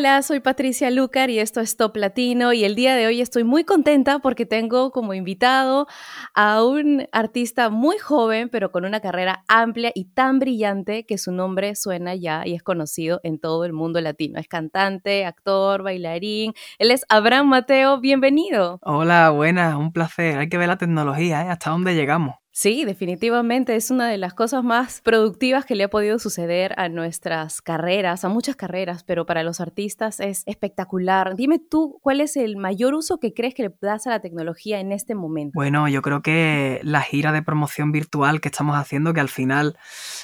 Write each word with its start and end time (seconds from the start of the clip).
Hola, 0.00 0.22
soy 0.22 0.40
Patricia 0.40 0.90
Lucar 0.90 1.28
y 1.28 1.40
esto 1.40 1.60
es 1.60 1.76
Top 1.76 1.94
Latino 1.94 2.54
y 2.54 2.64
el 2.64 2.74
día 2.74 2.96
de 2.96 3.06
hoy 3.06 3.20
estoy 3.20 3.44
muy 3.44 3.64
contenta 3.64 4.20
porque 4.20 4.46
tengo 4.46 4.92
como 4.92 5.12
invitado 5.12 5.86
a 6.34 6.64
un 6.64 7.06
artista 7.12 7.68
muy 7.68 7.98
joven 7.98 8.48
pero 8.48 8.72
con 8.72 8.86
una 8.86 9.00
carrera 9.00 9.44
amplia 9.46 9.92
y 9.94 10.06
tan 10.06 10.38
brillante 10.38 11.04
que 11.04 11.18
su 11.18 11.32
nombre 11.32 11.76
suena 11.76 12.14
ya 12.14 12.46
y 12.46 12.54
es 12.54 12.62
conocido 12.62 13.20
en 13.24 13.38
todo 13.38 13.66
el 13.66 13.74
mundo 13.74 14.00
latino. 14.00 14.40
Es 14.40 14.48
cantante, 14.48 15.26
actor, 15.26 15.82
bailarín. 15.82 16.54
Él 16.78 16.92
es 16.92 17.04
Abraham 17.10 17.48
Mateo, 17.48 18.00
bienvenido. 18.00 18.78
Hola, 18.80 19.28
buenas, 19.28 19.74
un 19.74 19.92
placer. 19.92 20.38
Hay 20.38 20.48
que 20.48 20.56
ver 20.56 20.68
la 20.68 20.78
tecnología, 20.78 21.42
¿eh? 21.44 21.50
Hasta 21.50 21.68
dónde 21.68 21.94
llegamos. 21.94 22.39
Sí, 22.52 22.84
definitivamente 22.84 23.76
es 23.76 23.92
una 23.92 24.08
de 24.08 24.18
las 24.18 24.34
cosas 24.34 24.64
más 24.64 25.00
productivas 25.02 25.64
que 25.64 25.76
le 25.76 25.84
ha 25.84 25.88
podido 25.88 26.18
suceder 26.18 26.74
a 26.78 26.88
nuestras 26.88 27.62
carreras, 27.62 28.24
a 28.24 28.28
muchas 28.28 28.56
carreras, 28.56 29.04
pero 29.04 29.24
para 29.24 29.44
los 29.44 29.60
artistas 29.60 30.18
es 30.18 30.42
espectacular. 30.46 31.36
Dime 31.36 31.60
tú, 31.60 32.00
¿cuál 32.02 32.20
es 32.20 32.36
el 32.36 32.56
mayor 32.56 32.94
uso 32.94 33.20
que 33.20 33.32
crees 33.32 33.54
que 33.54 33.62
le 33.62 33.74
das 33.80 34.08
a 34.08 34.10
la 34.10 34.20
tecnología 34.20 34.80
en 34.80 34.90
este 34.90 35.14
momento? 35.14 35.52
Bueno, 35.54 35.88
yo 35.88 36.02
creo 36.02 36.22
que 36.22 36.80
la 36.82 37.02
gira 37.02 37.30
de 37.30 37.42
promoción 37.42 37.92
virtual 37.92 38.40
que 38.40 38.48
estamos 38.48 38.76
haciendo, 38.76 39.14
que 39.14 39.20
al 39.20 39.28
final 39.28 39.78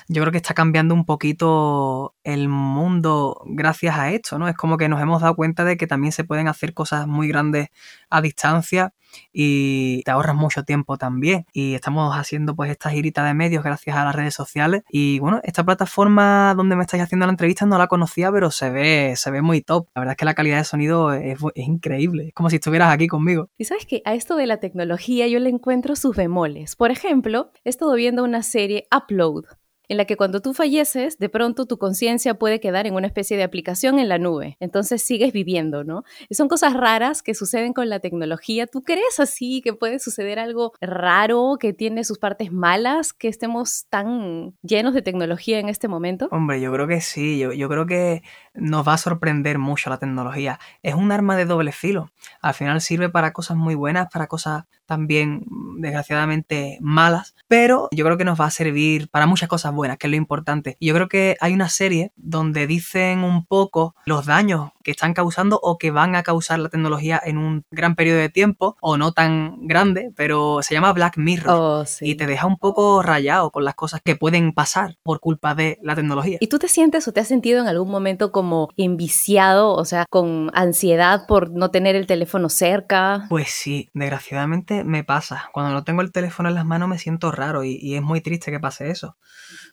yo 0.09 0.23
creo 0.23 0.33
que 0.33 0.39
está 0.39 0.53
cambiando 0.53 0.95
un 0.95 1.07
poquito 1.07 2.16
el 2.27 2.49
mundo 2.49 3.41
gracias 3.47 3.97
a 3.97 4.11
esto, 4.11 4.37
¿no? 4.37 4.49
Es 4.49 4.57
como 4.57 4.77
que 4.77 4.89
nos 4.89 5.01
hemos 5.01 5.23
dado 5.23 5.37
cuenta 5.37 5.65
de 5.65 5.77
que 5.77 5.87
también 5.87 6.11
se 6.11 6.25
pueden 6.25 6.49
hacer 6.49 6.75
cosas 6.75 7.07
muy 7.07 7.29
grandes 7.29 7.69
a 8.11 8.21
distancia 8.21 8.93
y 9.33 10.03
te 10.03 10.11
ahorras 10.11 10.35
mucho 10.35 10.65
tiempo 10.65 10.99
también. 10.99 11.47
Y 11.53 11.75
estamos 11.75 12.17
haciendo 12.17 12.57
pues 12.57 12.73
esta 12.73 12.91
girita 12.91 13.25
de 13.25 13.33
medios 13.33 13.63
gracias 13.63 13.97
a 13.97 14.05
las 14.05 14.17
redes 14.17 14.35
sociales. 14.35 14.83
Y 14.91 15.21
bueno, 15.21 15.41
esta 15.45 15.65
plataforma 15.65 16.53
donde 16.57 16.75
me 16.75 16.83
estáis 16.83 17.05
haciendo 17.05 17.27
la 17.27 17.31
entrevista 17.31 17.65
no 17.65 17.79
la 17.79 17.87
conocía, 17.87 18.33
pero 18.33 18.51
se 18.51 18.71
ve, 18.71 19.15
se 19.17 19.31
ve 19.31 19.41
muy 19.41 19.63
top. 19.63 19.87
La 19.95 20.01
verdad 20.01 20.13
es 20.15 20.17
que 20.17 20.25
la 20.25 20.35
calidad 20.35 20.59
de 20.59 20.65
sonido 20.65 21.13
es, 21.13 21.39
es 21.55 21.69
increíble. 21.69 22.29
Es 22.29 22.35
como 22.35 22.51
si 22.51 22.57
estuvieras 22.57 22.93
aquí 22.93 23.07
conmigo. 23.07 23.51
Y 23.57 23.67
sabes 23.67 23.87
que 23.87 24.03
a 24.05 24.15
esto 24.15 24.35
de 24.35 24.47
la 24.47 24.59
tecnología 24.59 25.29
yo 25.29 25.39
le 25.39 25.51
encuentro 25.51 25.95
sus 25.95 26.17
bemoles. 26.17 26.75
Por 26.75 26.91
ejemplo, 26.91 27.53
he 27.63 27.71
estado 27.71 27.95
viendo 27.95 28.25
una 28.25 28.43
serie 28.43 28.89
Upload 28.93 29.45
en 29.89 29.97
la 29.97 30.05
que 30.05 30.17
cuando 30.17 30.41
tú 30.41 30.55
falleces, 30.55 31.19
de 31.19 31.29
pronto 31.29 31.67
tu 31.67 31.79
conciencia 31.79 32.35
puede 32.35 32.61
quedar 32.61 32.87
en 32.87 32.95
una 32.95 33.07
especie 33.07 33.37
de 33.37 33.43
aplicación 33.43 33.99
en 33.99 34.09
la 34.09 34.19
nube. 34.19 34.57
Entonces 34.61 35.03
sigues 35.03 35.33
viviendo, 35.33 35.85
¿no? 35.85 36.05
Y 36.29 36.35
son 36.35 36.49
cosas 36.49 36.75
raras 36.75 37.23
que 37.23 37.35
suceden 37.35 37.73
con 37.73 37.89
la 37.89 38.01
tecnología. 38.01 38.67
¿Tú 38.67 38.83
crees 38.83 39.21
así 39.21 39.61
que 39.63 39.73
puede 39.73 39.99
suceder 39.99 40.39
algo 40.39 40.73
raro, 40.81 41.57
que 41.61 41.73
tiene 41.73 42.05
sus 42.05 42.19
partes 42.19 42.53
malas, 42.53 43.13
que 43.13 43.29
estemos 43.29 43.87
tan 43.89 44.55
llenos 44.63 44.95
de 44.95 45.03
tecnología 45.03 45.59
en 45.59 45.69
este 45.69 45.89
momento? 45.89 46.29
Hombre, 46.31 46.61
yo 46.61 46.73
creo 46.73 46.87
que 46.87 47.01
sí. 47.01 47.39
Yo, 47.39 47.53
yo 47.53 47.69
creo 47.69 47.87
que 47.87 48.23
nos 48.55 48.87
va 48.87 48.95
a 48.95 48.99
sorprender 48.99 49.59
mucho 49.59 49.91
la 49.91 49.99
tecnología. 49.99 50.59
Es 50.83 50.95
un 50.95 51.13
arma 51.13 51.37
de 51.37 51.45
doble 51.45 51.73
filo. 51.73 52.11
Al 52.41 52.55
final 52.55 52.81
sirve 52.81 53.09
para 53.09 53.33
cosas 53.33 53.57
muy 53.57 53.75
buenas, 53.75 54.09
para 54.13 54.27
cosas 54.27 54.65
también 54.87 55.45
desgraciadamente 55.79 56.79
malas, 56.81 57.35
pero 57.49 57.89
yo 57.93 58.05
creo 58.05 58.17
que 58.17 58.25
nos 58.25 58.41
va 58.41 58.47
a 58.47 58.51
servir 58.51 59.09
para 59.11 59.27
muchas 59.27 59.49
cosas 59.49 59.73
buenas, 59.73 59.99
que 59.99 60.07
es 60.07 60.11
lo 60.11 60.17
importante. 60.17 60.77
Y 60.81 60.87
yo 60.87 60.95
creo 60.95 61.09
que 61.09 61.37
hay 61.41 61.53
una 61.53 61.69
serie 61.69 62.13
donde 62.17 62.67
dicen 62.67 63.21
un 63.21 63.45
poco 63.45 63.95
los 64.05 64.27
daños 64.27 64.71
que 64.83 64.93
están 64.93 65.15
causando 65.15 65.59
o 65.63 65.79
que 65.79 65.91
van 65.91 66.15
a 66.15 66.23
causar 66.23 66.61
la 66.61 66.69
tecnología 66.69 67.21
en 67.25 67.39
un 67.39 67.65
gran 67.71 67.97
periodo 67.97 68.19
de 68.19 68.29
tiempo, 68.29 68.77
o 68.81 68.97
no 68.97 69.13
tan 69.13 69.67
grande, 69.67 70.13
pero 70.17 70.61
se 70.63 70.75
llama 70.75 70.93
Black 70.93 71.17
Mirror. 71.17 71.55
Oh, 71.59 71.85
y 72.01 72.15
te 72.15 72.27
deja 72.27 72.47
un 72.47 72.57
poco 72.57 73.03
rayado 73.03 73.51
con 73.51 73.65
las 73.65 73.75
cosas 73.75 74.01
que 74.05 74.15
pueden 74.15 74.53
pasar 74.53 74.97
por 75.03 75.21
culpa 75.21 75.55
de 75.55 75.79
la 75.83 75.97
tecnología. 75.97 76.39
¿Y 76.41 76.47
tú 76.47 76.59
te 76.59 76.69
sientes 76.69 77.09
o 77.09 77.13
te 77.13 77.21
has 77.21 77.29
sentido 77.29 77.61
en 77.61 77.69
algún 77.69 77.91
momento 77.91 78.31
como 78.31 78.69
enviciado, 78.77 79.75
o 79.75 79.85
sea, 79.85 80.07
con 80.09 80.51
ansiedad 80.55 81.27
por 81.27 81.51
no 81.51 81.71
tener 81.71 81.97
el 81.97 82.07
teléfono 82.07 82.49
cerca? 82.49 83.27
Pues 83.29 83.49
sí, 83.51 83.91
desgraciadamente 83.93 84.76
me 84.85 85.05
pasa. 85.05 85.51
Cuando 85.53 85.73
no 85.73 85.85
tengo 85.85 86.03
el 86.03 86.13
teléfono 86.13 86.49
en 86.49 86.55
las 86.55 86.65
manos 86.65 86.89
me 86.89 86.99
siento 86.99 87.33
raro 87.33 87.65
y, 87.65 87.95
es 87.95 88.03
muy 88.03 88.21
triste 88.21 88.51
que 88.51 88.61
pase 88.61 88.91
eso 88.91 89.17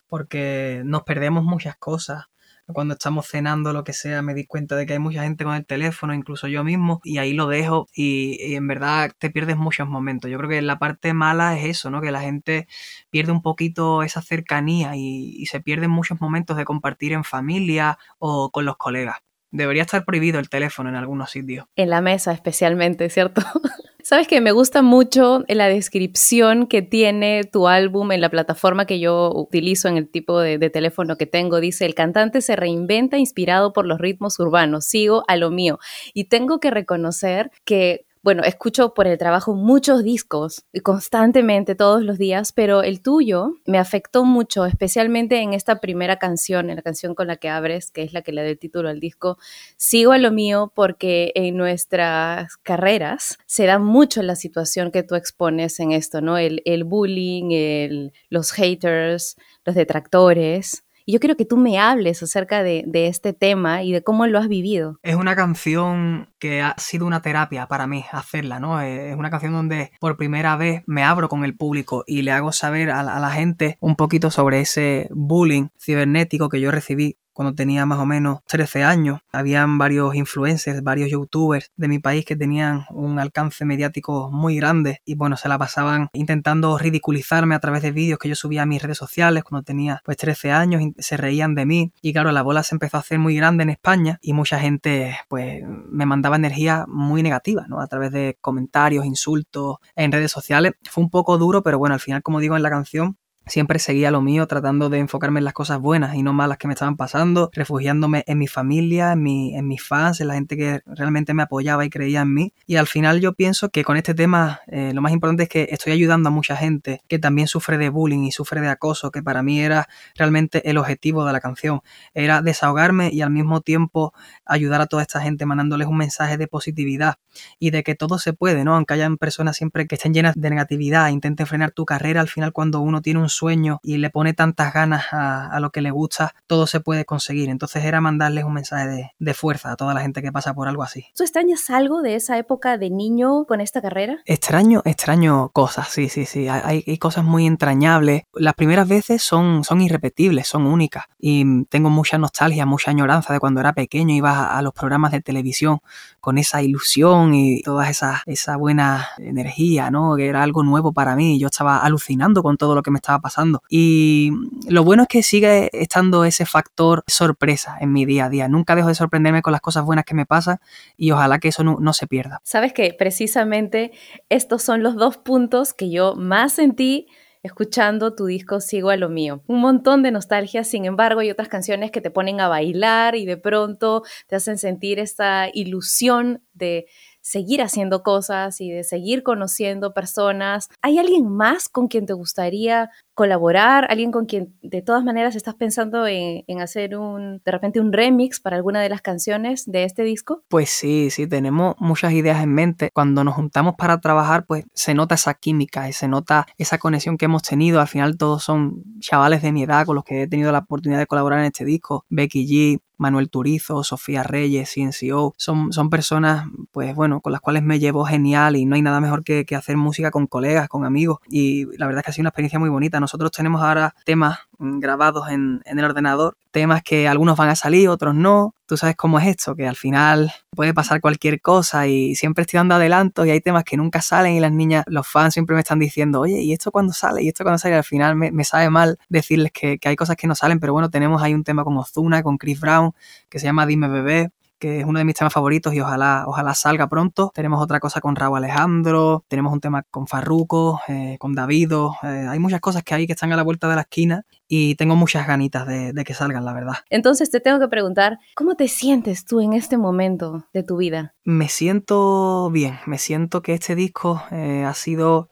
porque 0.08 0.82
nos 0.84 1.02
perdemos 1.02 1.44
muchas 1.44 1.76
cosas. 1.76 2.26
Cuando 2.66 2.94
estamos 2.94 3.26
cenando, 3.26 3.74
lo 3.74 3.84
que 3.84 3.92
sea, 3.92 4.22
me 4.22 4.32
di 4.32 4.46
cuenta 4.46 4.74
de 4.74 4.86
que 4.86 4.94
hay 4.94 4.98
mucha 4.98 5.22
gente 5.22 5.44
con 5.44 5.54
el 5.54 5.66
teléfono, 5.66 6.14
incluso 6.14 6.48
yo 6.48 6.64
mismo, 6.64 7.00
y 7.04 7.18
ahí 7.18 7.34
lo 7.34 7.46
dejo 7.46 7.88
y, 7.94 8.54
en 8.54 8.66
verdad 8.66 9.12
te 9.18 9.28
pierdes 9.28 9.58
muchos 9.58 9.86
momentos. 9.86 10.30
Yo 10.30 10.38
creo 10.38 10.48
que 10.48 10.62
la 10.62 10.78
parte 10.78 11.12
mala 11.12 11.58
es 11.58 11.66
eso, 11.66 11.90
¿no? 11.90 12.00
Que 12.00 12.10
la 12.10 12.22
gente 12.22 12.66
pierde 13.10 13.32
un 13.32 13.42
poquito 13.42 14.02
esa 14.02 14.22
cercanía 14.22 14.96
y, 14.96 15.34
y 15.36 15.46
se 15.46 15.60
pierden 15.60 15.90
muchos 15.90 16.20
momentos 16.22 16.56
de 16.56 16.64
compartir 16.64 17.12
en 17.12 17.24
familia 17.24 17.98
o 18.18 18.50
con 18.50 18.64
los 18.64 18.78
colegas. 18.78 19.16
Debería 19.50 19.82
estar 19.82 20.04
prohibido 20.04 20.40
el 20.40 20.48
teléfono 20.48 20.88
en 20.88 20.96
algunos 20.96 21.30
sitios. 21.30 21.66
En 21.76 21.90
la 21.90 22.00
mesa 22.00 22.32
especialmente, 22.32 23.10
¿cierto? 23.10 23.42
Sabes 24.04 24.28
que 24.28 24.42
me 24.42 24.52
gusta 24.52 24.82
mucho 24.82 25.44
la 25.48 25.66
descripción 25.66 26.66
que 26.66 26.82
tiene 26.82 27.42
tu 27.44 27.68
álbum 27.68 28.12
en 28.12 28.20
la 28.20 28.28
plataforma 28.28 28.84
que 28.84 29.00
yo 29.00 29.32
utilizo 29.34 29.88
en 29.88 29.96
el 29.96 30.10
tipo 30.10 30.40
de, 30.40 30.58
de, 30.58 30.68
teléfono 30.68 31.16
que 31.16 31.24
tengo. 31.24 31.58
Dice, 31.58 31.86
el 31.86 31.94
cantante 31.94 32.42
se 32.42 32.54
reinventa 32.54 33.16
inspirado 33.16 33.72
por 33.72 33.86
los 33.86 33.98
ritmos 33.98 34.38
urbanos, 34.38 34.84
sigo 34.84 35.24
a 35.26 35.36
lo 35.36 35.50
mío. 35.50 35.78
Y 36.12 36.24
tengo 36.24 36.60
que 36.60 36.70
reconocer 36.70 37.50
que 37.64 38.03
bueno, 38.24 38.42
escucho 38.42 38.94
por 38.94 39.06
el 39.06 39.18
trabajo 39.18 39.54
muchos 39.54 40.02
discos 40.02 40.64
constantemente 40.82 41.74
todos 41.74 42.02
los 42.02 42.16
días, 42.16 42.52
pero 42.52 42.82
el 42.82 43.02
tuyo 43.02 43.56
me 43.66 43.76
afectó 43.76 44.24
mucho, 44.24 44.64
especialmente 44.64 45.40
en 45.40 45.52
esta 45.52 45.78
primera 45.78 46.18
canción, 46.18 46.70
en 46.70 46.76
la 46.76 46.82
canción 46.82 47.14
con 47.14 47.26
la 47.26 47.36
que 47.36 47.50
abres, 47.50 47.90
que 47.90 48.02
es 48.02 48.14
la 48.14 48.22
que 48.22 48.32
le 48.32 48.42
da 48.42 48.48
el 48.48 48.58
título 48.58 48.88
al 48.88 48.98
disco. 48.98 49.36
Sigo 49.76 50.12
a 50.12 50.18
lo 50.18 50.32
mío 50.32 50.72
porque 50.74 51.32
en 51.34 51.58
nuestras 51.58 52.56
carreras 52.56 53.36
se 53.44 53.66
da 53.66 53.78
mucho 53.78 54.22
la 54.22 54.36
situación 54.36 54.90
que 54.90 55.02
tú 55.02 55.16
expones 55.16 55.78
en 55.78 55.92
esto, 55.92 56.22
¿no? 56.22 56.38
El, 56.38 56.62
el 56.64 56.84
bullying, 56.84 58.08
los 58.30 58.52
haters, 58.52 59.36
los 59.66 59.74
detractores. 59.74 60.83
Y 61.06 61.12
yo 61.12 61.20
quiero 61.20 61.36
que 61.36 61.44
tú 61.44 61.56
me 61.56 61.78
hables 61.78 62.22
acerca 62.22 62.62
de, 62.62 62.84
este 62.94 63.34
tema 63.34 63.82
y 63.82 63.92
de 63.92 64.02
cómo 64.02 64.26
lo 64.26 64.38
has 64.38 64.48
vivido. 64.48 64.98
Es 65.02 65.16
una 65.16 65.36
canción 65.36 66.32
que 66.38 66.62
ha 66.62 66.74
sido 66.78 67.06
una 67.06 67.20
terapia 67.20 67.66
para 67.66 67.86
mí 67.86 68.04
hacerla, 68.10 68.58
¿no? 68.58 68.80
Eh, 68.80 69.10
es 69.10 69.16
una 69.16 69.30
canción 69.30 69.52
donde 69.52 69.92
por 70.00 70.16
primera 70.16 70.56
vez 70.56 70.82
me 70.86 71.02
abro 71.02 71.28
con 71.28 71.44
el 71.44 71.56
público 71.56 72.04
y 72.06 72.22
le 72.22 72.32
hago 72.32 72.52
saber 72.52 72.90
a 72.90 73.02
la 73.02 73.30
gente 73.30 73.76
un 73.80 73.96
poquito 73.96 74.30
sobre 74.30 74.60
ese 74.60 75.08
bullying 75.10 75.68
cibernético 75.78 76.48
que 76.48 76.60
yo 76.60 76.70
recibí 76.70 77.18
cuando 77.34 77.54
tenía 77.54 77.84
más 77.84 77.98
o 77.98 78.06
menos 78.06 78.38
13 78.46 78.84
años. 78.84 79.20
Habían 79.32 79.76
varios 79.76 80.14
influencers, 80.14 80.82
varios 80.82 81.10
youtubers 81.10 81.70
de 81.76 81.88
mi 81.88 81.98
país 81.98 82.24
que 82.24 82.36
tenían 82.36 82.86
un 82.90 83.18
alcance 83.18 83.64
mediático 83.66 84.30
muy 84.32 84.56
grande 84.56 85.02
y 85.04 85.16
bueno, 85.16 85.36
se 85.36 85.48
la 85.48 85.58
pasaban 85.58 86.08
intentando 86.14 86.78
ridiculizarme 86.78 87.54
a 87.54 87.60
través 87.60 87.82
de 87.82 87.92
vídeos 87.92 88.18
que 88.18 88.28
yo 88.28 88.34
subía 88.34 88.62
a 88.62 88.66
mis 88.66 88.82
redes 88.82 88.98
sociales 88.98 89.44
cuando 89.44 89.64
tenía 89.64 90.00
pues 90.04 90.16
13 90.16 90.52
años 90.52 90.82
se 90.98 91.16
reían 91.16 91.54
de 91.54 91.66
mí 91.66 91.92
y 92.00 92.12
claro, 92.12 92.32
la 92.32 92.42
bola 92.42 92.62
se 92.62 92.74
empezó 92.74 92.96
a 92.96 93.00
hacer 93.00 93.18
muy 93.18 93.36
grande 93.36 93.64
en 93.64 93.70
España 93.70 94.18
y 94.22 94.32
mucha 94.32 94.58
gente 94.58 95.16
pues 95.28 95.62
me 95.66 96.06
mandaba 96.06 96.36
energía 96.36 96.86
muy 96.88 97.22
negativa, 97.22 97.66
¿no? 97.68 97.80
A 97.80 97.86
través 97.86 98.12
de 98.12 98.38
comentarios, 98.40 99.04
insultos 99.04 99.76
en 99.96 100.12
redes 100.12 100.30
sociales. 100.30 100.72
Fue 100.88 101.02
un 101.02 101.10
poco 101.10 101.38
duro, 101.38 101.62
pero 101.62 101.78
bueno, 101.78 101.94
al 101.94 102.00
final 102.00 102.22
como 102.22 102.40
digo 102.40 102.56
en 102.56 102.62
la 102.62 102.70
canción, 102.70 103.18
Siempre 103.46 103.78
seguía 103.78 104.10
lo 104.10 104.22
mío, 104.22 104.46
tratando 104.46 104.88
de 104.88 104.98
enfocarme 104.98 105.38
en 105.40 105.44
las 105.44 105.52
cosas 105.52 105.78
buenas 105.78 106.14
y 106.14 106.22
no 106.22 106.32
malas 106.32 106.56
que 106.56 106.66
me 106.66 106.72
estaban 106.72 106.96
pasando, 106.96 107.50
refugiándome 107.52 108.24
en 108.26 108.38
mi 108.38 108.46
familia, 108.46 109.12
en, 109.12 109.22
mi, 109.22 109.54
en 109.54 109.68
mis 109.68 109.82
fans, 109.82 110.20
en 110.22 110.28
la 110.28 110.34
gente 110.34 110.56
que 110.56 110.80
realmente 110.86 111.34
me 111.34 111.42
apoyaba 111.42 111.84
y 111.84 111.90
creía 111.90 112.22
en 112.22 112.32
mí. 112.32 112.54
Y 112.66 112.76
al 112.76 112.86
final 112.86 113.20
yo 113.20 113.34
pienso 113.34 113.68
que 113.68 113.84
con 113.84 113.98
este 113.98 114.14
tema 114.14 114.60
eh, 114.66 114.92
lo 114.94 115.02
más 115.02 115.12
importante 115.12 115.42
es 115.42 115.48
que 115.50 115.68
estoy 115.70 115.92
ayudando 115.92 116.30
a 116.30 116.32
mucha 116.32 116.56
gente 116.56 117.02
que 117.06 117.18
también 117.18 117.46
sufre 117.46 117.76
de 117.76 117.90
bullying 117.90 118.24
y 118.24 118.32
sufre 118.32 118.62
de 118.62 118.68
acoso, 118.68 119.10
que 119.10 119.22
para 119.22 119.42
mí 119.42 119.60
era 119.60 119.88
realmente 120.16 120.68
el 120.70 120.78
objetivo 120.78 121.26
de 121.26 121.32
la 121.32 121.40
canción. 121.40 121.82
Era 122.14 122.40
desahogarme 122.40 123.10
y 123.12 123.20
al 123.20 123.30
mismo 123.30 123.60
tiempo 123.60 124.14
ayudar 124.46 124.80
a 124.80 124.86
toda 124.86 125.02
esta 125.02 125.20
gente 125.20 125.44
mandándoles 125.44 125.86
un 125.86 125.98
mensaje 125.98 126.38
de 126.38 126.46
positividad 126.46 127.16
y 127.58 127.70
de 127.70 127.82
que 127.82 127.94
todo 127.94 128.18
se 128.18 128.32
puede, 128.32 128.64
¿no? 128.64 128.74
Aunque 128.74 128.94
hayan 128.94 129.18
personas 129.18 129.56
siempre 129.56 129.86
que 129.86 129.96
estén 129.96 130.14
llenas 130.14 130.34
de 130.34 130.48
negatividad, 130.48 131.10
intenten 131.10 131.46
frenar 131.46 131.72
tu 131.72 131.84
carrera, 131.84 132.22
al 132.22 132.28
final 132.28 132.52
cuando 132.52 132.80
uno 132.80 133.02
tiene 133.02 133.20
un 133.20 133.28
sueño 133.34 133.80
y 133.82 133.98
le 133.98 134.10
pone 134.10 134.32
tantas 134.32 134.72
ganas 134.72 135.06
a, 135.12 135.48
a, 135.48 135.60
lo 135.60 135.70
que 135.70 135.80
le 135.80 135.90
gusta, 135.90 136.34
todo 136.46 136.66
se 136.66 136.80
puede 136.80 137.04
conseguir. 137.04 137.48
Entonces 137.50 137.84
era 137.84 138.00
mandarles 138.00 138.44
un 138.44 138.54
mensaje 138.54 138.86
de, 138.86 139.10
de, 139.18 139.34
fuerza 139.34 139.72
a 139.72 139.76
toda 139.76 139.94
la 139.94 140.00
gente 140.00 140.22
que 140.22 140.32
pasa 140.32 140.54
por 140.54 140.68
algo 140.68 140.82
así. 140.82 141.06
¿Tú 141.16 141.22
extrañas 141.24 141.68
algo 141.70 142.02
de 142.02 142.14
esa 142.14 142.38
época 142.38 142.78
de 142.78 142.90
niño 142.90 143.44
con 143.46 143.60
esta 143.60 143.82
carrera? 143.82 144.18
Extraño, 144.24 144.82
extraño 144.84 145.50
cosas, 145.52 145.88
sí, 145.88 146.08
sí, 146.08 146.24
sí. 146.24 146.48
Hay, 146.48 146.84
hay 146.86 146.98
cosas 146.98 147.24
muy 147.24 147.46
entrañables. 147.46 148.22
Las 148.34 148.54
primeras 148.54 148.88
veces 148.88 149.22
son, 149.22 149.64
son 149.64 149.80
irrepetibles, 149.80 150.46
son 150.46 150.66
únicas. 150.66 151.04
Y 151.18 151.64
tengo 151.66 151.90
mucha 151.90 152.18
nostalgia, 152.18 152.66
mucha 152.66 152.90
añoranza 152.90 153.32
de 153.32 153.40
cuando 153.40 153.60
era 153.60 153.72
pequeño, 153.72 154.14
iba 154.14 154.30
a, 154.30 154.58
a 154.58 154.62
los 154.62 154.72
programas 154.72 155.12
de 155.12 155.20
televisión 155.20 155.80
con 156.24 156.38
esa 156.38 156.62
ilusión 156.62 157.34
y 157.34 157.60
toda 157.60 157.90
esa, 157.90 158.22
esa 158.24 158.56
buena 158.56 159.10
energía, 159.18 159.90
¿no? 159.90 160.16
Que 160.16 160.26
era 160.26 160.42
algo 160.42 160.62
nuevo 160.62 160.94
para 160.94 161.14
mí. 161.16 161.38
Yo 161.38 161.48
estaba 161.48 161.84
alucinando 161.84 162.42
con 162.42 162.56
todo 162.56 162.74
lo 162.74 162.82
que 162.82 162.90
me 162.90 162.96
estaba 162.96 163.18
pasando. 163.18 163.62
Y 163.68 164.30
lo 164.66 164.84
bueno 164.84 165.02
es 165.02 165.08
que 165.08 165.22
sigue 165.22 165.68
estando 165.74 166.24
ese 166.24 166.46
factor 166.46 167.04
sorpresa 167.06 167.76
en 167.78 167.92
mi 167.92 168.06
día 168.06 168.24
a 168.24 168.28
día. 168.30 168.48
Nunca 168.48 168.74
dejo 168.74 168.88
de 168.88 168.94
sorprenderme 168.94 169.42
con 169.42 169.52
las 169.52 169.60
cosas 169.60 169.84
buenas 169.84 170.06
que 170.06 170.14
me 170.14 170.24
pasan 170.24 170.60
y 170.96 171.10
ojalá 171.10 171.38
que 171.38 171.48
eso 171.48 171.62
no, 171.62 171.76
no 171.78 171.92
se 171.92 172.06
pierda. 172.06 172.40
Sabes 172.42 172.72
que 172.72 172.94
precisamente 172.98 173.92
estos 174.30 174.62
son 174.62 174.82
los 174.82 174.96
dos 174.96 175.18
puntos 175.18 175.74
que 175.74 175.90
yo 175.90 176.14
más 176.16 176.54
sentí 176.54 177.06
escuchando 177.44 178.14
tu 178.14 178.24
disco 178.24 178.58
Sigo 178.58 178.90
a 178.90 178.96
lo 178.96 179.10
mío. 179.10 179.42
Un 179.46 179.60
montón 179.60 180.02
de 180.02 180.10
nostalgia, 180.10 180.64
sin 180.64 180.86
embargo, 180.86 181.20
hay 181.20 181.30
otras 181.30 181.48
canciones 181.48 181.90
que 181.90 182.00
te 182.00 182.10
ponen 182.10 182.40
a 182.40 182.48
bailar 182.48 183.14
y 183.14 183.26
de 183.26 183.36
pronto 183.36 184.02
te 184.26 184.34
hacen 184.34 184.58
sentir 184.58 184.98
esta 184.98 185.48
ilusión 185.52 186.42
de 186.54 186.86
seguir 187.20 187.62
haciendo 187.62 188.02
cosas 188.02 188.60
y 188.60 188.70
de 188.70 188.82
seguir 188.82 189.22
conociendo 189.22 189.94
personas. 189.94 190.68
¿Hay 190.80 190.98
alguien 190.98 191.28
más 191.28 191.68
con 191.68 191.88
quien 191.88 192.06
te 192.06 192.14
gustaría 192.14 192.90
colaborar? 193.14 193.86
¿Alguien 193.88 194.10
con 194.12 194.26
quien 194.26 194.54
de 194.62 194.82
todas 194.82 195.04
maneras 195.04 195.36
estás 195.36 195.54
pensando 195.54 196.06
en, 196.06 196.44
hacer 196.60 196.96
un, 196.96 197.40
de 197.44 197.52
repente 197.52 197.80
un 197.80 197.92
remix 197.92 198.40
para 198.40 198.56
alguna 198.56 198.80
de 198.80 198.88
las 198.88 199.02
canciones 199.02 199.64
de 199.66 199.84
este 199.84 200.02
disco? 200.02 200.42
Pues 200.48 200.70
sí, 200.70 201.10
sí, 201.10 201.26
tenemos 201.26 201.74
muchas 201.78 202.12
ideas 202.12 202.42
en 202.42 202.52
mente. 202.52 202.90
Cuando 202.92 203.24
nos 203.24 203.34
juntamos 203.34 203.74
para 203.76 204.00
trabajar, 204.00 204.44
pues 204.46 204.64
se 204.74 204.94
nota 204.94 205.14
esa 205.14 205.34
química 205.34 205.88
y 205.88 205.92
se 205.92 206.08
nota 206.08 206.46
esa 206.58 206.78
conexión 206.78 207.16
que 207.16 207.26
hemos 207.26 207.42
tenido. 207.42 207.80
Al 207.80 207.88
final 207.88 208.16
todos 208.16 208.42
son 208.42 208.82
chavales 208.98 209.42
de 209.42 209.52
mi 209.52 209.62
edad 209.62 209.86
con 209.86 209.94
los 209.94 210.04
que 210.04 210.22
he 210.22 210.26
tenido 210.26 210.52
la 210.52 210.58
oportunidad 210.58 210.98
de 210.98 211.06
colaborar 211.06 211.40
en 211.40 211.46
este 211.46 211.64
disco. 211.64 212.04
Becky 212.08 212.46
G, 212.46 212.80
Manuel 212.96 213.30
Turizo, 213.30 213.82
Sofía 213.82 214.22
Reyes, 214.22 214.72
CNCO, 214.72 215.34
son, 215.36 215.72
son 215.72 215.90
personas, 215.90 216.46
pues 216.72 216.94
bueno, 216.94 217.20
con 217.20 217.32
las 217.32 217.40
cuales 217.40 217.62
me 217.62 217.78
llevo 217.78 218.04
genial 218.04 218.56
y 218.56 218.66
no 218.66 218.76
hay 218.76 218.82
nada 218.82 219.00
mejor 219.00 219.24
que, 219.24 219.44
hacer 219.54 219.76
música 219.76 220.10
con 220.10 220.26
colegas, 220.26 220.68
con 220.68 220.84
amigos 220.84 221.18
y 221.28 221.66
la 221.78 221.86
verdad 221.86 222.00
es 222.00 222.04
que 222.04 222.10
ha 222.10 222.14
sido 222.14 222.22
una 222.22 222.30
experiencia 222.30 222.58
muy 222.58 222.70
bonita. 222.70 222.98
Nosotros 223.04 223.30
tenemos 223.30 223.62
ahora 223.62 223.94
temas 224.04 224.38
grabados 224.58 225.28
en, 225.28 225.62
en, 225.66 225.78
el 225.78 225.84
ordenador, 225.84 226.36
temas 226.50 226.82
que 226.82 227.06
algunos 227.06 227.36
van 227.36 227.50
a 227.50 227.56
salir, 227.56 227.88
otros 227.88 228.14
no. 228.14 228.54
Tú 228.66 228.76
sabes 228.76 228.96
cómo 228.96 229.18
es 229.18 229.26
esto, 229.26 229.54
que 229.54 229.68
al 229.68 229.76
final 229.76 230.32
puede 230.50 230.72
pasar 230.72 231.00
cualquier 231.00 231.40
cosa 231.40 231.86
y 231.86 232.14
siempre 232.14 232.42
estoy 232.42 232.58
dando 232.58 232.76
adelantos 232.76 233.26
y 233.26 233.30
hay 233.30 233.40
temas 233.40 233.64
que 233.64 233.76
nunca 233.76 234.00
salen 234.00 234.34
y 234.34 234.40
las 234.40 234.52
niñas, 234.52 234.84
los 234.86 235.06
fans 235.06 235.34
siempre 235.34 235.54
me 235.54 235.60
están 235.60 235.78
diciendo, 235.78 236.20
oye, 236.20 236.40
¿y 236.40 236.52
esto 236.52 236.70
cuando 236.70 236.92
sale? 236.92 237.22
¿Y 237.22 237.28
esto 237.28 237.44
cuando 237.44 237.58
sale? 237.58 237.74
Al 237.74 237.84
final 237.84 238.16
me, 238.16 238.32
me 238.32 238.44
sabe 238.44 238.70
mal 238.70 238.98
decirles 239.08 239.52
que, 239.52 239.78
que, 239.78 239.88
hay 239.88 239.96
cosas 239.96 240.16
que 240.16 240.26
no 240.26 240.34
salen, 240.34 240.60
pero 240.60 240.72
bueno, 240.72 240.88
tenemos 240.88 241.22
ahí 241.22 241.34
un 241.34 241.44
tema 241.44 241.62
con 241.64 241.76
Ozuna, 241.76 242.22
con 242.22 242.38
Chris 242.38 242.60
Brown, 242.60 242.92
que 243.28 243.38
se 243.38 243.46
llama 243.46 243.66
Dime 243.66 243.88
Bebé, 243.88 244.30
que 244.58 244.80
es 244.80 244.84
uno 244.84 244.98
de 244.98 245.04
mis 245.04 245.14
temas 245.14 245.32
favoritos 245.32 245.74
y 245.74 245.80
ojalá, 245.80 246.24
ojalá 246.26 246.54
salga 246.54 246.88
pronto. 246.88 247.30
Tenemos 247.34 247.62
otra 247.62 247.80
cosa 247.80 248.00
con 248.00 248.16
Raúl 248.16 248.38
Alejandro, 248.38 249.24
tenemos 249.28 249.52
un 249.52 249.60
tema 249.60 249.82
con 249.90 250.06
Farruko, 250.06 250.80
eh, 250.88 251.16
con 251.18 251.34
Davido. 251.34 251.96
Eh, 252.02 252.26
hay 252.28 252.38
muchas 252.38 252.60
cosas 252.60 252.82
que 252.82 252.94
hay 252.94 253.06
que 253.06 253.12
están 253.12 253.32
a 253.32 253.36
la 253.36 253.42
vuelta 253.42 253.68
de 253.68 253.74
la 253.74 253.82
esquina 253.82 254.24
y 254.46 254.74
tengo 254.76 254.96
muchas 254.96 255.26
ganitas 255.26 255.66
de, 255.66 256.04
que 256.04 256.14
salgan, 256.14 256.44
la 256.44 256.52
verdad. 256.52 256.74
Entonces 256.90 257.30
te 257.30 257.40
tengo 257.40 257.58
que 257.58 257.68
preguntar, 257.68 258.18
¿cómo 258.34 258.54
te 258.54 258.68
sientes 258.68 259.24
tú 259.24 259.40
en 259.40 259.52
este 259.52 259.78
momento 259.78 260.46
de 260.52 260.62
tu 260.62 260.76
vida? 260.76 261.14
Me 261.24 261.48
siento 261.48 262.50
bien, 262.50 262.78
me 262.86 262.98
siento 262.98 263.42
que 263.42 263.54
este 263.54 263.74
disco 263.74 264.22
eh, 264.30 264.64
ha 264.64 264.74
sido 264.74 265.28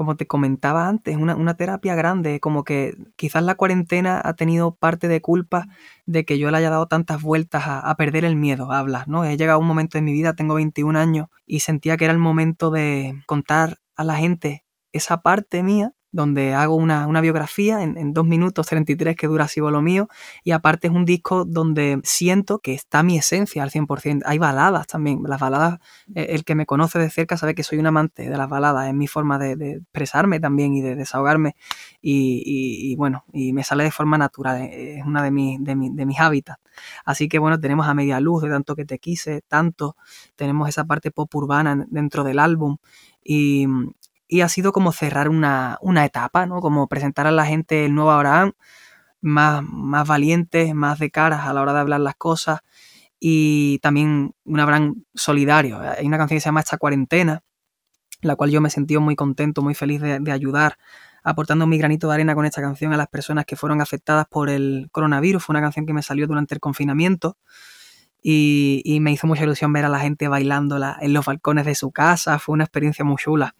como 0.00 0.16
te 0.16 0.26
comentaba 0.26 0.88
antes, 0.88 1.18
una, 1.18 1.36
una 1.36 1.58
terapia 1.58 1.94
grande, 1.94 2.40
como 2.40 2.64
que 2.64 2.96
quizás 3.16 3.42
la 3.42 3.56
cuarentena 3.56 4.18
ha 4.24 4.32
tenido 4.32 4.74
parte 4.74 5.08
de 5.08 5.20
culpa 5.20 5.66
de 6.06 6.24
que 6.24 6.38
yo 6.38 6.50
le 6.50 6.56
haya 6.56 6.70
dado 6.70 6.86
tantas 6.86 7.20
vueltas 7.20 7.64
a, 7.66 7.94
perder 7.96 8.24
el 8.24 8.34
miedo 8.34 8.72
a 8.72 8.78
hablar, 8.78 9.08
¿no? 9.08 9.26
He 9.26 9.36
llegado 9.36 9.58
a 9.58 9.60
un 9.60 9.66
momento 9.66 9.98
de 9.98 10.02
mi 10.02 10.14
vida, 10.14 10.32
tengo 10.32 10.54
21 10.54 10.98
años, 10.98 11.26
y 11.44 11.60
sentía 11.60 11.98
que 11.98 12.06
era 12.06 12.14
el 12.14 12.18
momento 12.18 12.70
de 12.70 13.22
contar 13.26 13.76
a 13.94 14.02
la 14.04 14.16
gente 14.16 14.64
esa 14.90 15.20
parte 15.20 15.62
mía 15.62 15.92
donde 16.12 16.54
hago 16.54 16.74
una, 16.74 17.20
biografía 17.20 17.82
en, 17.82 17.96
en, 17.96 18.12
2 18.12 18.26
minutos 18.26 18.66
33 18.66 19.16
que 19.16 19.26
dura 19.26 19.44
así 19.44 19.60
lo 19.60 19.82
mío 19.82 20.08
y 20.42 20.52
aparte 20.52 20.88
es 20.88 20.92
un 20.92 21.04
disco 21.04 21.44
donde 21.44 22.00
siento 22.02 22.58
que 22.58 22.74
está 22.74 23.02
mi 23.02 23.18
esencia 23.18 23.62
al 23.62 23.70
100%. 23.70 24.22
Hay 24.24 24.38
baladas 24.38 24.86
también, 24.86 25.22
las 25.26 25.40
baladas, 25.40 25.78
eh, 26.14 26.28
el 26.30 26.44
que 26.44 26.54
me 26.54 26.66
conoce 26.66 26.98
de 26.98 27.10
cerca 27.10 27.36
sabe 27.36 27.54
que 27.54 27.62
soy 27.62 27.78
un 27.78 27.86
amante 27.86 28.28
de 28.28 28.36
las 28.36 28.48
baladas, 28.48 28.88
es 28.88 28.94
mi 28.94 29.06
forma 29.06 29.38
de, 29.38 29.50
expresarme 29.50 30.40
también 30.40 30.74
y 30.74 30.80
de 30.80 30.96
desahogarme 30.96 31.56
y, 32.00 32.94
bueno, 32.96 33.24
y 33.32 33.52
me 33.52 33.64
sale 33.64 33.84
de 33.84 33.90
forma 33.90 34.18
natural, 34.18 34.62
eh, 34.62 34.98
es 34.98 35.04
una 35.04 35.22
de, 35.22 35.30
mis, 35.30 35.62
de, 35.62 35.74
de 35.74 36.06
mis 36.06 36.18
hábitats. 36.18 36.60
Así 37.04 37.28
que 37.28 37.38
bueno, 37.38 37.60
tenemos 37.60 37.86
a 37.86 37.94
media 37.94 38.20
luz 38.20 38.42
de 38.42 38.48
tanto 38.48 38.74
que 38.74 38.84
te 38.84 38.98
quise, 38.98 39.42
tanto, 39.42 39.96
tenemos 40.36 40.68
esa 40.68 40.84
parte 40.84 41.10
pop 41.10 41.34
urbana 41.34 41.84
dentro 41.88 42.24
del 42.24 42.38
álbum 42.38 42.78
y, 43.22 43.66
y 44.30 44.42
ha 44.42 44.48
sido 44.48 44.72
como 44.72 44.92
cerrar 44.92 45.28
una, 45.28 45.78
etapa, 46.04 46.46
¿no? 46.46 46.60
Como 46.60 46.88
presentar 46.88 47.26
a 47.26 47.32
la 47.32 47.44
gente 47.44 47.84
el 47.84 47.94
nuevo 47.94 48.12
Abraham, 48.12 48.52
más, 49.20 49.62
más 49.64 50.06
valiente, 50.06 50.72
más 50.72 51.00
de 51.00 51.10
caras 51.10 51.46
a 51.46 51.52
la 51.52 51.60
hora 51.60 51.72
de 51.72 51.80
hablar 51.80 52.00
las 52.00 52.14
cosas 52.14 52.60
y 53.18 53.80
también 53.80 54.34
un 54.44 54.60
Abraham 54.60 55.04
solidario. 55.14 55.80
Hay 55.80 56.06
una 56.06 56.16
canción 56.16 56.36
que 56.36 56.40
se 56.40 56.46
llama 56.46 56.60
Esta 56.60 56.78
cuarentena, 56.78 57.42
la 58.22 58.36
cual 58.36 58.50
yo 58.50 58.60
me 58.60 58.70
sentido 58.70 59.00
muy 59.00 59.16
contento, 59.16 59.62
muy 59.62 59.74
feliz 59.74 60.00
de 60.00 60.32
ayudar 60.32 60.78
aportando 61.24 61.66
mi 61.66 61.76
granito 61.76 62.08
de 62.08 62.14
arena 62.14 62.34
con 62.34 62.46
esta 62.46 62.62
canción 62.62 62.92
a 62.92 62.96
las 62.96 63.08
personas 63.08 63.44
que 63.46 63.56
fueron 63.56 63.80
afectadas 63.80 64.26
por 64.30 64.48
el 64.48 64.88
coronavirus. 64.92 65.44
Fue 65.44 65.52
una 65.54 65.60
canción 65.60 65.86
que 65.86 65.92
me 65.92 66.02
salió 66.02 66.26
durante 66.28 66.54
el 66.54 66.60
confinamiento 66.60 67.36
y, 68.22 68.98
me 69.00 69.12
hizo 69.12 69.26
mucha 69.26 69.44
ilusión 69.44 69.72
ver 69.72 69.84
a 69.84 69.88
la 69.88 70.00
gente 70.00 70.28
bailándola 70.28 70.98
en 71.00 71.12
los 71.12 71.24
balcones 71.24 71.64
de 71.64 71.74
su 71.74 71.90
casa, 71.90 72.38
fue 72.38 72.52
una 72.52 72.64
experiencia 72.64 73.04
muy 73.04 73.16
chula. 73.16 73.54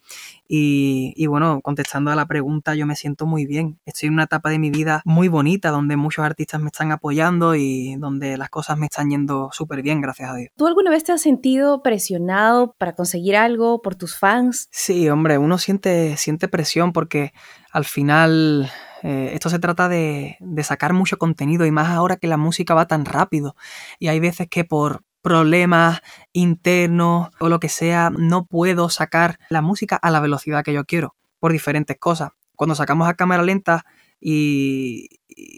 Y, 0.47 1.25
bueno, 1.27 1.61
contestando 1.61 2.11
a 2.11 2.15
la 2.15 2.25
pregunta, 2.25 2.75
yo 2.75 2.85
me 2.85 2.95
siento 2.95 3.25
muy 3.25 3.45
bien. 3.45 3.79
Estoy 3.85 4.07
en 4.07 4.13
una 4.13 4.23
etapa 4.23 4.49
de 4.49 4.59
mi 4.59 4.69
vida 4.69 5.01
muy 5.05 5.29
bonita, 5.29 5.69
donde 5.69 5.95
muchos 5.95 6.25
artistas 6.25 6.61
me 6.61 6.67
están 6.67 6.91
apoyando 6.91 7.55
y 7.55 7.95
donde 7.95 8.37
las 8.37 8.49
cosas 8.49 8.77
me 8.77 8.87
están 8.87 9.09
yendo 9.09 9.49
súper 9.53 9.81
bien, 9.81 10.01
gracias 10.01 10.29
a 10.29 10.35
Dios. 10.35 10.51
¿Tú 10.57 10.67
alguna 10.67 10.91
vez 10.91 11.05
te 11.05 11.13
has 11.13 11.21
sentido 11.21 11.81
presionado 11.81 12.75
para 12.77 12.93
conseguir 12.93 13.37
algo 13.37 13.81
por 13.81 13.95
tus 13.95 14.17
fans? 14.17 14.67
Sí, 14.71 15.09
hombre, 15.09 15.37
uno 15.37 15.57
siente, 15.57 16.17
siente 16.17 16.49
presión 16.49 16.91
porque 16.91 17.33
al 17.71 17.85
final 17.85 18.69
eh, 19.03 19.31
esto 19.33 19.49
se 19.49 19.59
trata 19.59 19.89
de, 19.89 20.37
sacar 20.63 20.93
mucho 20.93 21.17
contenido 21.17 21.65
y 21.65 21.71
más 21.71 21.89
ahora 21.89 22.17
que 22.17 22.27
la 22.27 22.37
música 22.37 22.73
va 22.73 22.87
tan 22.87 23.05
rápido. 23.05 23.55
Y 23.99 24.07
hay 24.07 24.19
veces 24.19 24.47
que 24.49 24.63
por 24.63 25.03
problemas 25.21 26.01
internos 26.33 27.29
o 27.39 27.49
lo 27.49 27.59
que 27.59 27.69
sea, 27.69 28.09
no 28.09 28.45
puedo 28.45 28.89
sacar 28.89 29.37
la 29.49 29.61
música 29.61 29.95
a 29.95 30.11
la 30.11 30.19
velocidad 30.19 30.63
que 30.63 30.73
yo 30.73 30.85
quiero 30.85 31.15
por 31.39 31.51
diferentes 31.51 31.97
cosas. 31.97 32.31
Cuando 32.55 32.75
sacamos 32.75 33.07
a 33.07 33.15
cámara 33.15 33.43
lenta 33.43 33.85
y, 34.19 35.09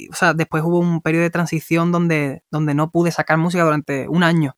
o 0.10 0.16
sea, 0.16 0.34
después 0.34 0.64
hubo 0.64 0.80
un 0.80 1.02
periodo 1.02 1.24
de 1.24 1.30
transición 1.30 1.92
donde, 1.92 2.44
donde 2.52 2.74
no 2.74 2.92
pude 2.92 3.12
sacar 3.12 3.38
música 3.38 3.64
durante 3.64 4.08
un 4.08 4.24
año 4.24 4.56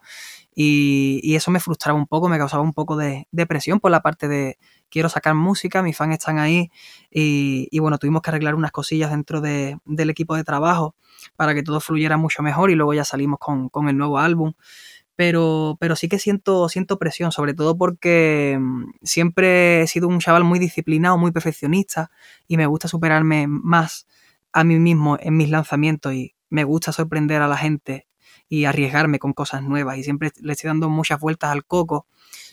y, 0.55 1.35
eso 1.35 1.51
me 1.51 1.59
frustraba 1.59 1.99
un 1.99 2.07
poco, 2.07 2.29
me 2.29 2.37
causaba 2.37 2.63
un 2.63 2.73
poco 2.73 2.95
de 2.95 3.27
depresión 3.31 3.81
por 3.81 3.91
la 3.91 4.01
parte 4.01 4.29
de 4.29 4.57
quiero 4.89 5.09
sacar 5.09 5.35
música, 5.35 5.83
mis 5.83 5.97
fans 5.97 6.13
están 6.13 6.39
ahí 6.39 6.71
y, 7.11 7.77
bueno, 7.79 7.97
tuvimos 7.97 8.21
que 8.21 8.29
arreglar 8.29 8.55
unas 8.55 8.71
cosillas 8.71 9.11
dentro 9.11 9.41
del 9.41 10.09
equipo 10.09 10.35
de 10.35 10.45
trabajo 10.45 10.95
para 11.35 11.53
que 11.53 11.63
todo 11.63 11.81
fluyera 11.81 12.15
mucho 12.17 12.41
mejor 12.41 12.71
y 12.71 12.75
luego 12.75 12.93
ya 12.93 13.03
salimos 13.03 13.39
con, 13.39 13.89
el 13.89 13.97
nuevo 13.97 14.17
álbum. 14.17 14.53
Pero, 15.17 15.77
pero 15.79 15.95
sí 15.95 16.09
que 16.09 16.19
siento, 16.19 16.67
siento 16.67 16.99
presión, 16.99 17.31
sobre 17.31 17.53
todo 17.53 17.77
porque 17.77 18.57
mm, 18.59 18.91
siempre 19.01 19.81
he 19.81 19.87
sido 19.87 20.09
un 20.09 20.19
chaval 20.19 20.43
muy 20.43 20.59
disciplinado, 20.59 21.17
muy 21.17 21.31
perfeccionista 21.31 22.11
y 22.47 22.57
me 22.57 22.65
gusta 22.65 22.89
superarme 22.89 23.47
más 23.47 24.07
a 24.51 24.65
mí 24.65 24.77
mismo 24.77 25.17
en 25.21 25.37
mis 25.37 25.49
lanzamientos 25.49 26.13
y 26.13 26.35
me 26.49 26.65
gusta 26.65 26.91
sorprender 26.91 27.41
a 27.41 27.47
la 27.47 27.55
gente 27.55 28.04
y 28.49 28.65
arriesgarme 28.65 29.19
con 29.19 29.33
cosas 29.33 29.63
nuevas. 29.63 29.97
Y 29.97 30.03
siempre 30.03 30.31
le 30.41 30.53
estoy 30.53 30.69
dando 30.69 30.89
muchas 30.89 31.19
vueltas 31.19 31.51
al 31.51 31.65
coco 31.65 32.07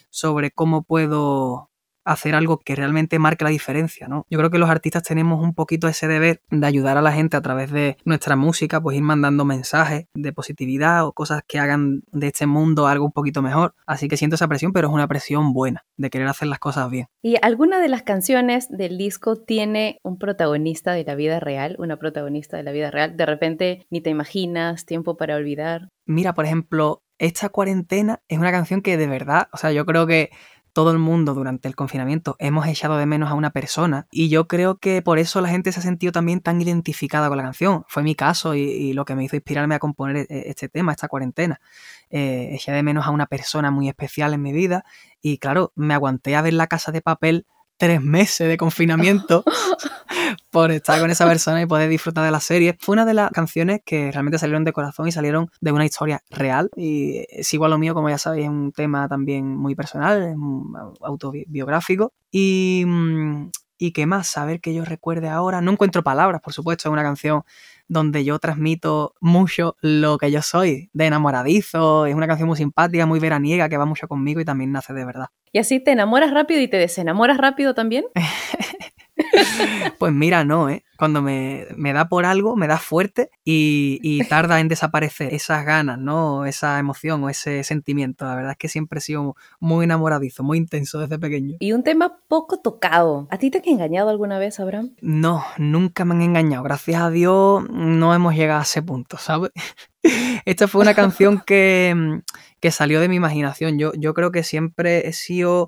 sobre 0.09 0.51
cómo 0.51 0.83
puedo 0.83 1.69
hacer 2.05 2.35
algo 2.35 2.59
que 2.59 2.75
realmente 2.75 3.19
marque 3.19 3.43
la 3.43 3.49
diferencia, 3.49 4.07
¿no? 4.07 4.25
Yo 4.29 4.37
creo 4.39 4.49
que 4.49 4.57
los 4.57 4.69
artistas 4.69 5.03
tenemos 5.03 5.43
un 5.43 5.53
poquito 5.53 5.87
ese 5.87 6.07
deber 6.07 6.41
de 6.49 6.67
ayudar 6.67 6.97
a 6.97 7.01
la 7.01 7.11
gente 7.11 7.37
a 7.37 7.41
través 7.41 7.71
de 7.71 7.97
nuestra 8.05 8.35
música, 8.35 8.81
pues 8.81 8.97
ir 8.97 9.03
mandando 9.03 9.45
mensajes 9.45 10.07
de 10.13 10.33
positividad 10.33 11.05
o 11.05 11.13
cosas 11.13 11.41
que 11.47 11.59
hagan 11.59 12.03
de 12.11 12.27
este 12.27 12.45
mundo 12.45 12.87
algo 12.87 13.05
un 13.05 13.11
poquito 13.11 13.41
mejor. 13.41 13.75
Así 13.85 14.07
que 14.07 14.17
siento 14.17 14.35
esa 14.35 14.47
presión, 14.47 14.73
pero 14.73 14.87
es 14.87 14.93
una 14.93 15.07
presión 15.07 15.53
buena, 15.53 15.85
de 15.97 16.09
querer 16.09 16.27
hacer 16.27 16.47
las 16.47 16.59
cosas 16.59 16.89
bien. 16.89 17.07
¿Y 17.21 17.35
alguna 17.41 17.79
de 17.79 17.89
las 17.89 18.03
canciones 18.03 18.67
del 18.69 18.97
disco 18.97 19.35
tiene 19.35 19.99
un 20.03 20.17
protagonista 20.17 20.93
de 20.93 21.03
la 21.03 21.15
vida 21.15 21.39
real, 21.39 21.75
una 21.79 21.97
protagonista 21.97 22.57
de 22.57 22.63
la 22.63 22.71
vida 22.71 22.91
real? 22.91 23.15
De 23.15 23.25
repente 23.25 23.85
ni 23.89 24.01
te 24.01 24.09
imaginas, 24.09 24.85
tiempo 24.85 25.17
para 25.17 25.35
olvidar. 25.35 25.89
Mira, 26.05 26.33
por 26.33 26.45
ejemplo, 26.45 27.03
esta 27.17 27.49
cuarentena 27.49 28.21
es 28.27 28.39
una 28.39 28.51
canción 28.51 28.81
que 28.81 28.97
de 28.97 29.07
verdad, 29.07 29.47
o 29.53 29.57
sea, 29.57 29.71
yo 29.71 29.85
creo 29.85 30.07
que 30.07 30.31
todo 30.73 30.91
el 30.91 30.97
mundo 30.97 31.33
durante 31.35 31.67
el 31.67 31.75
confinamiento 31.75 32.35
hemos 32.39 32.67
echado 32.67 32.97
de 32.97 33.05
menos 33.05 33.29
a 33.29 33.35
una 33.35 33.51
persona 33.51 34.07
y 34.11 34.29
yo 34.29 34.47
creo 34.47 34.77
que 34.77 35.01
por 35.01 35.19
eso 35.19 35.39
la 35.39 35.49
gente 35.49 35.71
se 35.71 35.79
ha 35.79 35.83
sentido 35.83 36.11
también 36.11 36.41
tan 36.41 36.59
identificada 36.61 37.29
con 37.29 37.37
la 37.37 37.43
canción. 37.43 37.85
Fue 37.87 38.03
mi 38.03 38.15
caso 38.15 38.55
y, 38.55 38.93
lo 38.93 39.05
que 39.05 39.15
me 39.15 39.23
hizo 39.23 39.35
inspirarme 39.35 39.75
a 39.75 39.79
componer 39.79 40.27
e, 40.29 40.49
este 40.49 40.69
tema, 40.69 40.91
esta 40.91 41.07
cuarentena. 41.07 41.61
Eh, 42.09 42.49
eché 42.53 42.71
de 42.71 42.83
menos 42.83 43.05
a 43.05 43.11
una 43.11 43.27
persona 43.27 43.71
muy 43.71 43.87
especial 43.87 44.33
en 44.33 44.41
mi 44.41 44.51
vida 44.51 44.83
y 45.21 45.37
claro, 45.37 45.71
me 45.75 45.93
aguanté 45.93 46.35
a 46.35 46.41
ver 46.41 46.53
la 46.53 46.67
casa 46.67 46.91
de 46.91 47.01
papel 47.01 47.45
tres 47.77 48.01
meses 48.01 48.47
de 48.47 48.57
confinamiento 48.57 49.43
por 50.51 50.71
estar 50.71 50.99
con 50.99 51.09
esa 51.09 51.25
persona 51.25 51.61
y 51.61 51.65
poder 51.65 51.89
disfrutar 51.89 52.23
de 52.23 52.31
la 52.31 52.39
serie. 52.39 52.77
Fue 52.79 52.93
una 52.93 53.05
de 53.05 53.13
las 53.13 53.31
canciones 53.31 53.81
que 53.85 54.11
realmente 54.11 54.39
salieron 54.39 54.63
de 54.63 54.73
corazón 54.73 55.07
y 55.07 55.11
salieron 55.11 55.49
de 55.61 55.71
una 55.71 55.85
historia 55.85 56.21
real. 56.29 56.69
Y 56.75 57.25
es 57.29 57.53
igual 57.53 57.71
lo 57.71 57.77
mío, 57.77 57.93
como 57.93 58.09
ya 58.09 58.17
sabéis, 58.17 58.45
es 58.45 58.49
un 58.49 58.71
tema 58.71 59.07
también 59.07 59.55
muy 59.55 59.75
personal, 59.75 60.21
es 60.23 60.35
autobiográfico. 61.01 62.13
Y, 62.31 62.83
mm, 62.85 63.49
y 63.77 63.91
qué 63.91 64.05
más, 64.05 64.27
saber 64.27 64.61
que 64.61 64.73
yo 64.73 64.85
recuerde 64.85 65.29
ahora. 65.29 65.61
No 65.61 65.71
encuentro 65.71 66.03
palabras, 66.03 66.41
por 66.41 66.53
supuesto, 66.53 66.87
es 66.87 66.93
una 66.93 67.03
canción 67.03 67.43
donde 67.87 68.23
yo 68.23 68.39
transmito 68.39 69.13
mucho 69.19 69.75
lo 69.81 70.17
que 70.17 70.31
yo 70.31 70.41
soy, 70.41 70.89
de 70.93 71.05
enamoradizo, 71.05 72.05
es 72.05 72.15
una 72.15 72.27
canción 72.27 72.47
muy 72.47 72.57
simpática, 72.57 73.05
muy 73.05 73.19
veraniega, 73.19 73.67
que 73.69 73.77
va 73.77 73.85
mucho 73.85 74.07
conmigo 74.07 74.39
y 74.39 74.45
también 74.45 74.71
nace 74.71 74.93
de 74.93 75.05
verdad. 75.05 75.27
¿Y 75.53 75.59
así 75.59 75.79
te 75.79 75.91
enamoras 75.91 76.31
rápido 76.31 76.59
y 76.61 76.67
te 76.67 76.77
desenamoras 76.77 77.37
rápido 77.37 77.75
también? 77.75 78.05
Pues 79.99 80.11
mira, 80.11 80.43
no, 80.43 80.69
¿eh? 80.69 80.83
Cuando 80.97 81.21
me, 81.21 81.67
da 81.93 82.07
por 82.07 82.25
algo, 82.25 82.55
me 82.55 82.67
da 82.67 82.77
fuerte 82.77 83.29
y, 83.43 84.23
tarda 84.27 84.59
en 84.59 84.67
desaparecer 84.67 85.33
esas 85.33 85.65
ganas, 85.65 85.97
¿no? 85.99 86.45
Esa 86.45 86.79
emoción 86.79 87.23
o 87.23 87.29
ese 87.29 87.63
sentimiento. 87.63 88.25
La 88.25 88.35
verdad 88.35 88.51
es 88.51 88.57
que 88.57 88.69
siempre 88.69 88.99
he 88.99 89.01
sido 89.01 89.35
muy 89.59 89.85
enamoradizo, 89.85 90.43
muy 90.43 90.57
intenso 90.57 90.99
desde 90.99 91.19
pequeño. 91.19 91.57
Y 91.59 91.73
un 91.73 91.83
tema 91.83 92.19
poco 92.27 92.57
tocado. 92.59 93.27
¿A 93.29 93.37
ti 93.37 93.51
te 93.51 93.59
han 93.59 93.67
engañado 93.67 94.09
alguna 94.09 94.39
vez, 94.39 94.59
Abraham? 94.59 94.95
No, 95.01 95.43
nunca 95.57 96.05
me 96.05 96.15
han 96.15 96.21
engañado. 96.21 96.63
Gracias 96.63 97.01
a 97.01 97.09
Dios 97.09 97.69
no 97.69 98.13
hemos 98.13 98.35
llegado 98.35 98.61
a 98.61 98.63
ese 98.63 98.81
punto, 98.81 99.17
¿sabes? 99.17 99.51
Esta 100.45 100.67
fue 100.67 100.81
una 100.81 100.93
canción 100.93 101.41
que, 101.45 102.21
que 102.63 102.71
salió 102.71 103.01
de 103.01 103.09
mi 103.09 103.17
imaginación. 103.17 103.77
Yo, 103.77 103.91
yo 103.97 104.13
creo 104.13 104.31
que 104.31 104.41
siempre 104.41 105.09
he 105.09 105.11
sido 105.11 105.67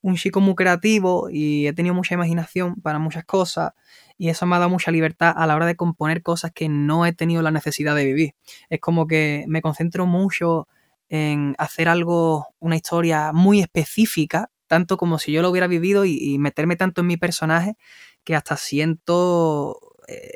un 0.00 0.14
chico 0.14 0.40
muy 0.40 0.54
creativo 0.54 1.28
y 1.28 1.66
he 1.66 1.72
tenido 1.72 1.92
mucha 1.92 2.14
imaginación 2.14 2.76
para 2.76 3.00
muchas 3.00 3.24
cosas 3.24 3.72
y 4.16 4.28
eso 4.28 4.46
me 4.46 4.54
ha 4.54 4.60
dado 4.60 4.70
mucha 4.70 4.92
libertad 4.92 5.34
a 5.36 5.44
la 5.48 5.56
hora 5.56 5.66
de 5.66 5.74
componer 5.74 6.22
cosas 6.22 6.52
que 6.54 6.68
no 6.68 7.04
he 7.04 7.12
tenido 7.12 7.42
la 7.42 7.50
necesidad 7.50 7.96
de 7.96 8.04
vivir. 8.04 8.34
Es 8.68 8.78
como 8.78 9.08
que 9.08 9.44
me 9.48 9.60
concentro 9.60 10.06
mucho 10.06 10.68
en 11.08 11.56
hacer 11.58 11.88
algo, 11.88 12.46
una 12.60 12.76
historia 12.76 13.32
muy 13.32 13.58
específica, 13.60 14.52
tanto 14.68 14.98
como 14.98 15.18
si 15.18 15.32
yo 15.32 15.42
lo 15.42 15.50
hubiera 15.50 15.66
vivido 15.66 16.04
y, 16.04 16.38
meterme 16.38 16.76
tanto 16.76 17.00
en 17.00 17.08
mi 17.08 17.16
personaje 17.16 17.74
que 18.22 18.36
hasta 18.36 18.56
siento 18.56 19.80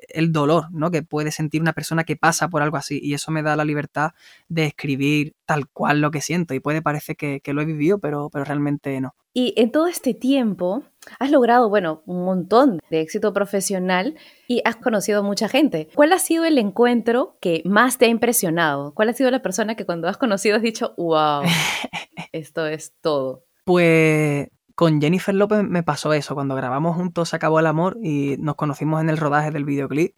el 0.08 0.32
dolor 0.32 0.66
¿no? 0.72 0.90
que 0.90 1.02
puede 1.02 1.30
sentir 1.30 1.60
una 1.60 1.72
persona 1.72 2.04
que 2.04 2.16
pasa 2.16 2.48
por 2.48 2.62
algo 2.62 2.76
así. 2.76 3.00
Y 3.02 3.14
eso 3.14 3.30
me 3.30 3.42
da 3.42 3.56
la 3.56 3.64
libertad 3.64 4.12
de 4.48 4.66
escribir 4.66 5.34
tal 5.46 5.68
cual 5.68 6.00
lo 6.00 6.10
que 6.10 6.20
siento. 6.20 6.54
Y 6.54 6.60
puede 6.60 6.82
parecer 6.82 7.16
que, 7.16 7.40
lo 7.46 7.62
he 7.62 7.64
vivido, 7.64 7.98
pero, 7.98 8.30
pero 8.30 8.44
realmente 8.44 9.00
no. 9.00 9.14
Y 9.32 9.52
en 9.56 9.72
todo 9.72 9.88
este 9.88 10.14
tiempo 10.14 10.84
has 11.18 11.30
logrado, 11.30 11.68
bueno, 11.68 12.02
un 12.06 12.24
montón 12.24 12.78
de 12.88 13.00
éxito 13.00 13.32
profesional 13.32 14.16
y 14.46 14.62
has 14.64 14.76
conocido 14.76 15.20
a 15.20 15.22
mucha 15.22 15.48
gente. 15.48 15.88
¿Cuál 15.94 16.12
ha 16.12 16.20
sido 16.20 16.44
el 16.44 16.56
encuentro 16.56 17.36
que 17.40 17.62
más 17.64 17.98
te 17.98 18.04
ha 18.04 18.08
impresionado? 18.08 18.94
¿Cuál 18.94 19.08
ha 19.08 19.12
sido 19.12 19.30
la 19.32 19.42
persona 19.42 19.74
que 19.74 19.84
cuando 19.84 20.08
has 20.08 20.16
conocido 20.18 20.56
has 20.56 20.62
dicho, 20.62 20.94
wow, 20.96 21.42
esto 22.32 22.66
es 22.66 22.94
todo? 23.00 23.44
Pues 23.64 24.48
con 24.74 25.00
Jennifer 25.00 25.34
López 25.34 25.62
me 25.62 25.82
pasó 25.82 26.12
eso. 26.12 26.34
Cuando 26.34 26.54
grabamos 26.54 26.96
juntos 26.96 27.28
Se 27.28 27.36
acabó 27.36 27.60
el 27.60 27.66
amor 27.66 27.98
y 28.02 28.36
nos 28.38 28.56
conocimos 28.56 29.00
en 29.00 29.10
el 29.10 29.16
rodaje 29.16 29.50
del 29.50 29.64
videoclip, 29.64 30.14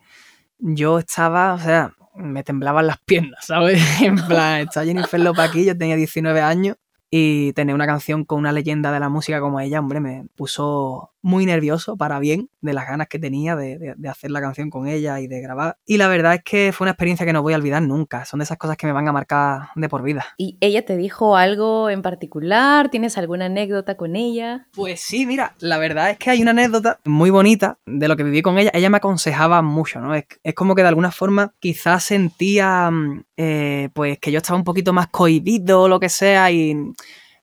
yo 0.59 0.99
estaba, 0.99 1.55
o 1.55 1.59
sea, 1.59 1.93
me 2.15 2.43
temblaban 2.43 2.87
las 2.87 2.99
piernas, 2.99 3.47
¿sabes? 3.47 3.81
en 4.03 4.17
plan, 4.17 4.61
está 4.63 4.85
Jennifer 4.85 5.21
López 5.21 5.45
aquí, 5.49 5.65
yo 5.65 5.77
tenía 5.77 5.97
19 5.97 6.41
años 6.41 6.77
y 7.11 7.53
tener 7.53 7.75
una 7.75 7.87
canción 7.87 8.25
con 8.25 8.39
una 8.39 8.53
leyenda 8.53 8.91
de 8.93 9.01
la 9.01 9.09
música 9.09 9.41
como 9.41 9.61
ella, 9.61 9.81
hombre, 9.81 10.01
me 10.01 10.27
puso 10.35 11.13
muy 11.27 11.45
nervioso 11.45 11.97
para 11.97 12.21
bien 12.21 12.51
de 12.61 12.73
las 12.73 12.87
ganas 12.87 13.09
que 13.09 13.19
tenía 13.19 13.57
de, 13.57 13.97
hacer 14.09 14.31
la 14.31 14.41
canción 14.41 14.71
con 14.71 14.87
ella 14.87 15.19
y 15.19 15.27
de 15.27 15.41
grabar. 15.41 15.77
Y 15.85 15.97
la 15.97 16.07
verdad 16.07 16.35
es 16.35 16.45
que 16.45 16.73
fue 16.73 16.85
una 16.85 16.93
experiencia 16.93 17.27
que 17.27 17.33
no 17.33 17.43
voy 17.43 17.53
a 17.53 17.57
olvidar 17.57 17.83
nunca. 17.83 18.25
Son 18.25 18.39
de 18.39 18.45
esas 18.45 18.59
cosas 18.59 18.77
que 18.77 18.87
me 18.87 18.93
van 18.93 19.09
a 19.09 19.13
marcar 19.13 19.71
de 19.75 19.89
por 19.89 20.05
vida. 20.05 20.25
¿Y 20.39 20.57
ella 20.61 20.85
te 20.85 20.97
dijo 20.97 21.37
algo 21.37 21.91
en 21.91 22.03
particular? 22.03 22.91
¿Tienes 22.91 23.19
alguna 23.19 23.47
anécdota 23.47 23.97
con 23.97 24.15
ella? 24.15 24.69
Pues 24.73 25.01
sí, 25.01 25.27
mira, 25.27 25.57
la 25.59 25.79
verdad 25.79 26.11
es 26.11 26.19
que 26.19 26.31
hay 26.31 26.41
una 26.43 26.53
anécdota 26.53 27.01
muy 27.05 27.31
bonita 27.31 27.81
de 27.87 28.07
lo 28.07 28.17
que 28.17 28.23
viví 28.23 28.41
con 28.41 28.57
ella. 28.59 28.71
Ella 28.73 28.89
me 28.89 28.99
aconsejaba 28.99 29.63
mucho, 29.63 30.01
¿no? 30.01 30.15
Es, 30.15 30.27
como 30.55 30.77
que 30.77 30.83
de 30.83 30.89
alguna 30.89 31.11
forma 31.11 31.55
quizás 31.59 32.05
sentía 32.05 32.89
mm, 32.89 33.25
eh, 33.37 33.89
pues 33.95 34.21
que 34.21 34.31
yo 34.31 34.39
estaba 34.39 34.59
un 34.59 34.65
poquito 34.65 34.93
más 34.93 35.09
cohibido 35.09 35.83
o 35.83 35.89
lo 35.89 35.99
que 35.99 36.09
sea 36.09 36.53
y 36.53 36.77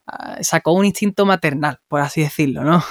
ah, 0.08 0.38
sacó 0.40 0.72
un 0.72 0.86
instinto 0.86 1.26
maternal, 1.26 1.82
por 1.90 2.00
así 2.00 2.22
decirlo, 2.22 2.64
¿no? 2.64 2.82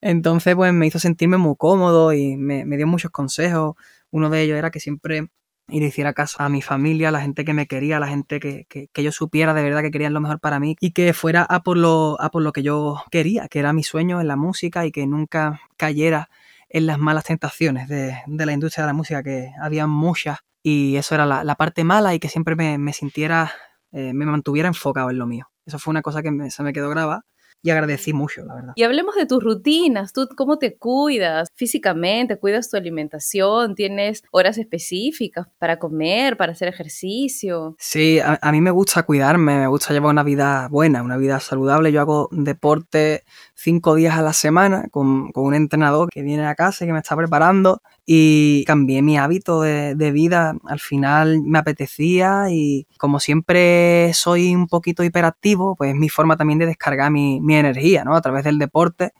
Entonces, 0.00 0.54
pues 0.54 0.72
me 0.72 0.86
hizo 0.86 0.98
sentirme 0.98 1.36
muy 1.36 1.54
cómodo 1.56 2.12
y 2.12 2.36
me, 2.36 2.64
dio 2.76 2.86
muchos 2.86 3.10
consejos. 3.10 3.76
Uno 4.10 4.30
de 4.30 4.42
ellos 4.42 4.58
era 4.58 4.70
que 4.70 4.80
siempre 4.80 5.28
le 5.68 5.86
hiciera 5.86 6.12
caso 6.12 6.42
a 6.42 6.48
mi 6.48 6.60
familia, 6.60 7.08
a 7.08 7.12
la 7.12 7.20
gente 7.20 7.44
que 7.44 7.54
me 7.54 7.66
quería, 7.66 7.96
a 7.96 8.00
la 8.00 8.08
gente 8.08 8.40
que, 8.40 8.88
yo 8.94 9.12
supiera 9.12 9.54
de 9.54 9.62
verdad 9.62 9.82
que 9.82 9.90
querían 9.90 10.12
lo 10.12 10.20
mejor 10.20 10.40
para 10.40 10.60
mí 10.60 10.76
y 10.80 10.92
que 10.92 11.14
fuera 11.14 11.42
a 11.44 11.62
por, 11.62 11.78
lo, 11.78 12.20
a 12.20 12.30
por 12.30 12.42
lo 12.42 12.52
que 12.52 12.62
yo 12.62 13.02
quería, 13.10 13.48
que 13.48 13.58
era 13.58 13.72
mi 13.72 13.82
sueño 13.82 14.20
en 14.20 14.28
la 14.28 14.36
música 14.36 14.84
y 14.84 14.92
que 14.92 15.06
nunca 15.06 15.60
cayera 15.76 16.28
en 16.68 16.86
las 16.86 16.98
malas 16.98 17.24
tentaciones 17.24 17.88
de, 17.88 18.16
la 18.26 18.52
industria 18.52 18.84
de 18.84 18.88
la 18.88 18.94
música, 18.94 19.22
que 19.22 19.50
había 19.60 19.86
muchas 19.86 20.40
y 20.62 20.96
eso 20.96 21.14
era 21.14 21.26
la, 21.26 21.54
parte 21.56 21.84
mala 21.84 22.14
y 22.14 22.18
que 22.18 22.28
siempre 22.28 22.54
me, 22.54 22.92
sintiera, 22.92 23.52
eh, 23.92 24.12
me 24.14 24.26
mantuviera 24.26 24.68
enfocado 24.68 25.10
en 25.10 25.18
lo 25.18 25.26
mío. 25.26 25.50
Eso 25.66 25.78
fue 25.78 25.92
una 25.92 26.02
cosa 26.02 26.22
que 26.22 26.50
se 26.50 26.62
me 26.62 26.72
quedó 26.72 26.88
grabada 26.90 27.24
y 27.62 27.70
agradecí 27.70 28.12
mucho, 28.12 28.44
la 28.44 28.54
verdad. 28.54 28.72
Y 28.74 28.82
hablemos 28.82 29.14
de 29.14 29.26
tus 29.26 29.42
rutinas, 29.42 30.12
tú 30.12 30.28
cómo 30.36 30.58
te 30.58 30.76
cuidas 30.76 31.48
físicamente, 31.54 32.36
cuidas 32.36 32.68
tu 32.68 32.76
alimentación, 32.76 33.74
tienes 33.74 34.22
horas 34.32 34.58
específicas 34.58 35.46
para 35.58 35.78
comer, 35.78 36.36
para 36.36 36.52
hacer 36.52 36.68
ejercicio. 36.68 37.76
Sí, 37.78 38.18
a, 38.20 38.52
mí 38.52 38.60
me 38.60 38.72
gusta 38.72 39.04
cuidarme, 39.04 39.58
me 39.58 39.66
gusta 39.68 39.94
llevar 39.94 40.10
una 40.10 40.24
vida 40.24 40.68
buena, 40.68 41.02
una 41.02 41.16
vida 41.16 41.38
saludable. 41.38 41.92
Yo 41.92 42.00
hago 42.00 42.28
deporte 42.32 43.22
cinco 43.54 43.94
días 43.94 44.16
a 44.16 44.22
la 44.22 44.32
semana 44.32 44.88
con, 44.90 45.30
con 45.30 45.44
un 45.44 45.54
entrenador 45.54 46.08
que 46.10 46.22
viene 46.22 46.46
a 46.46 46.54
casa 46.56 46.84
y 46.84 46.88
que 46.88 46.92
me 46.92 46.98
está 46.98 47.16
preparando 47.16 47.80
y 48.04 48.64
cambié 48.64 49.02
mi 49.02 49.16
hábito 49.18 49.60
de, 49.62 50.10
vida. 50.12 50.54
Al 50.66 50.80
final 50.80 51.40
me 51.42 51.58
apetecía 51.58 52.46
y 52.50 52.86
como 52.98 53.20
siempre 53.20 54.12
soy 54.14 54.54
un 54.54 54.66
poquito 54.66 55.04
hiperactivo, 55.04 55.76
pues 55.76 55.90
es 55.92 55.96
mi 55.96 56.08
forma 56.08 56.36
también 56.36 56.58
de 56.58 56.66
descargar 56.66 57.10
mi, 57.10 57.40
energía, 57.54 58.04
¿no? 58.04 58.16
A 58.16 58.20
través 58.20 58.44
del 58.44 58.58
deporte 58.58 59.12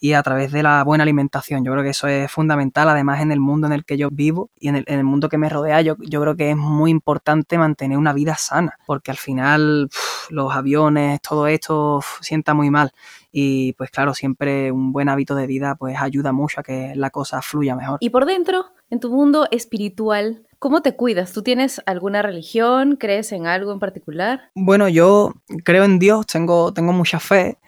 y 0.00 0.12
a 0.12 0.22
través 0.22 0.52
de 0.52 0.62
la 0.62 0.82
buena 0.84 1.02
alimentación. 1.02 1.64
Yo 1.64 1.72
creo 1.72 1.84
que 1.84 1.90
eso 1.90 2.06
es 2.06 2.30
fundamental, 2.30 2.88
además 2.88 3.20
en 3.20 3.32
el 3.32 3.40
mundo 3.40 3.66
en 3.66 3.72
el 3.72 3.84
que 3.84 3.96
yo 3.96 4.08
vivo 4.10 4.50
y 4.58 4.68
en 4.68 4.84
el, 4.86 5.04
mundo 5.04 5.28
que 5.28 5.38
me 5.38 5.48
rodea, 5.48 5.80
yo, 5.80 5.96
yo, 6.00 6.20
creo 6.20 6.36
que 6.36 6.50
es 6.50 6.56
muy 6.56 6.90
importante 6.90 7.58
mantener 7.58 7.98
una 7.98 8.12
vida 8.12 8.36
sana, 8.36 8.78
porque 8.86 9.10
al 9.10 9.16
final 9.16 9.88
los 10.30 10.54
aviones, 10.54 11.20
todo 11.20 11.46
esto 11.46 12.00
sienta 12.20 12.54
muy 12.54 12.70
mal. 12.70 12.92
Y 13.30 13.72
pues 13.74 13.90
claro, 13.90 14.14
siempre 14.14 14.72
un 14.72 14.92
buen 14.92 15.08
hábito 15.08 15.34
de 15.34 15.46
vida 15.46 15.74
pues 15.74 15.96
ayuda 15.98 16.32
mucho 16.32 16.60
a 16.60 16.62
que 16.62 16.92
la 16.94 17.10
cosa 17.10 17.42
fluya 17.42 17.74
mejor. 17.76 17.98
Y 18.00 18.10
por 18.10 18.26
dentro, 18.26 18.66
en 18.90 19.00
tu 19.00 19.10
mundo 19.10 19.46
espiritual, 19.50 20.44
¿Cómo 20.60 20.82
te 20.82 20.96
cuidas? 20.96 21.32
¿Tú 21.32 21.42
tienes 21.42 21.80
alguna 21.86 22.20
religión? 22.20 22.96
¿Crees 22.96 23.30
en 23.30 23.46
algo 23.46 23.72
en 23.72 23.78
particular? 23.78 24.50
Bueno, 24.56 24.88
yo 24.88 25.34
creo 25.62 25.84
en 25.84 26.00
Dios, 26.00 26.26
tengo, 26.26 26.72
tengo 26.72 26.92
mucha 26.92 27.20
fe 27.20 27.58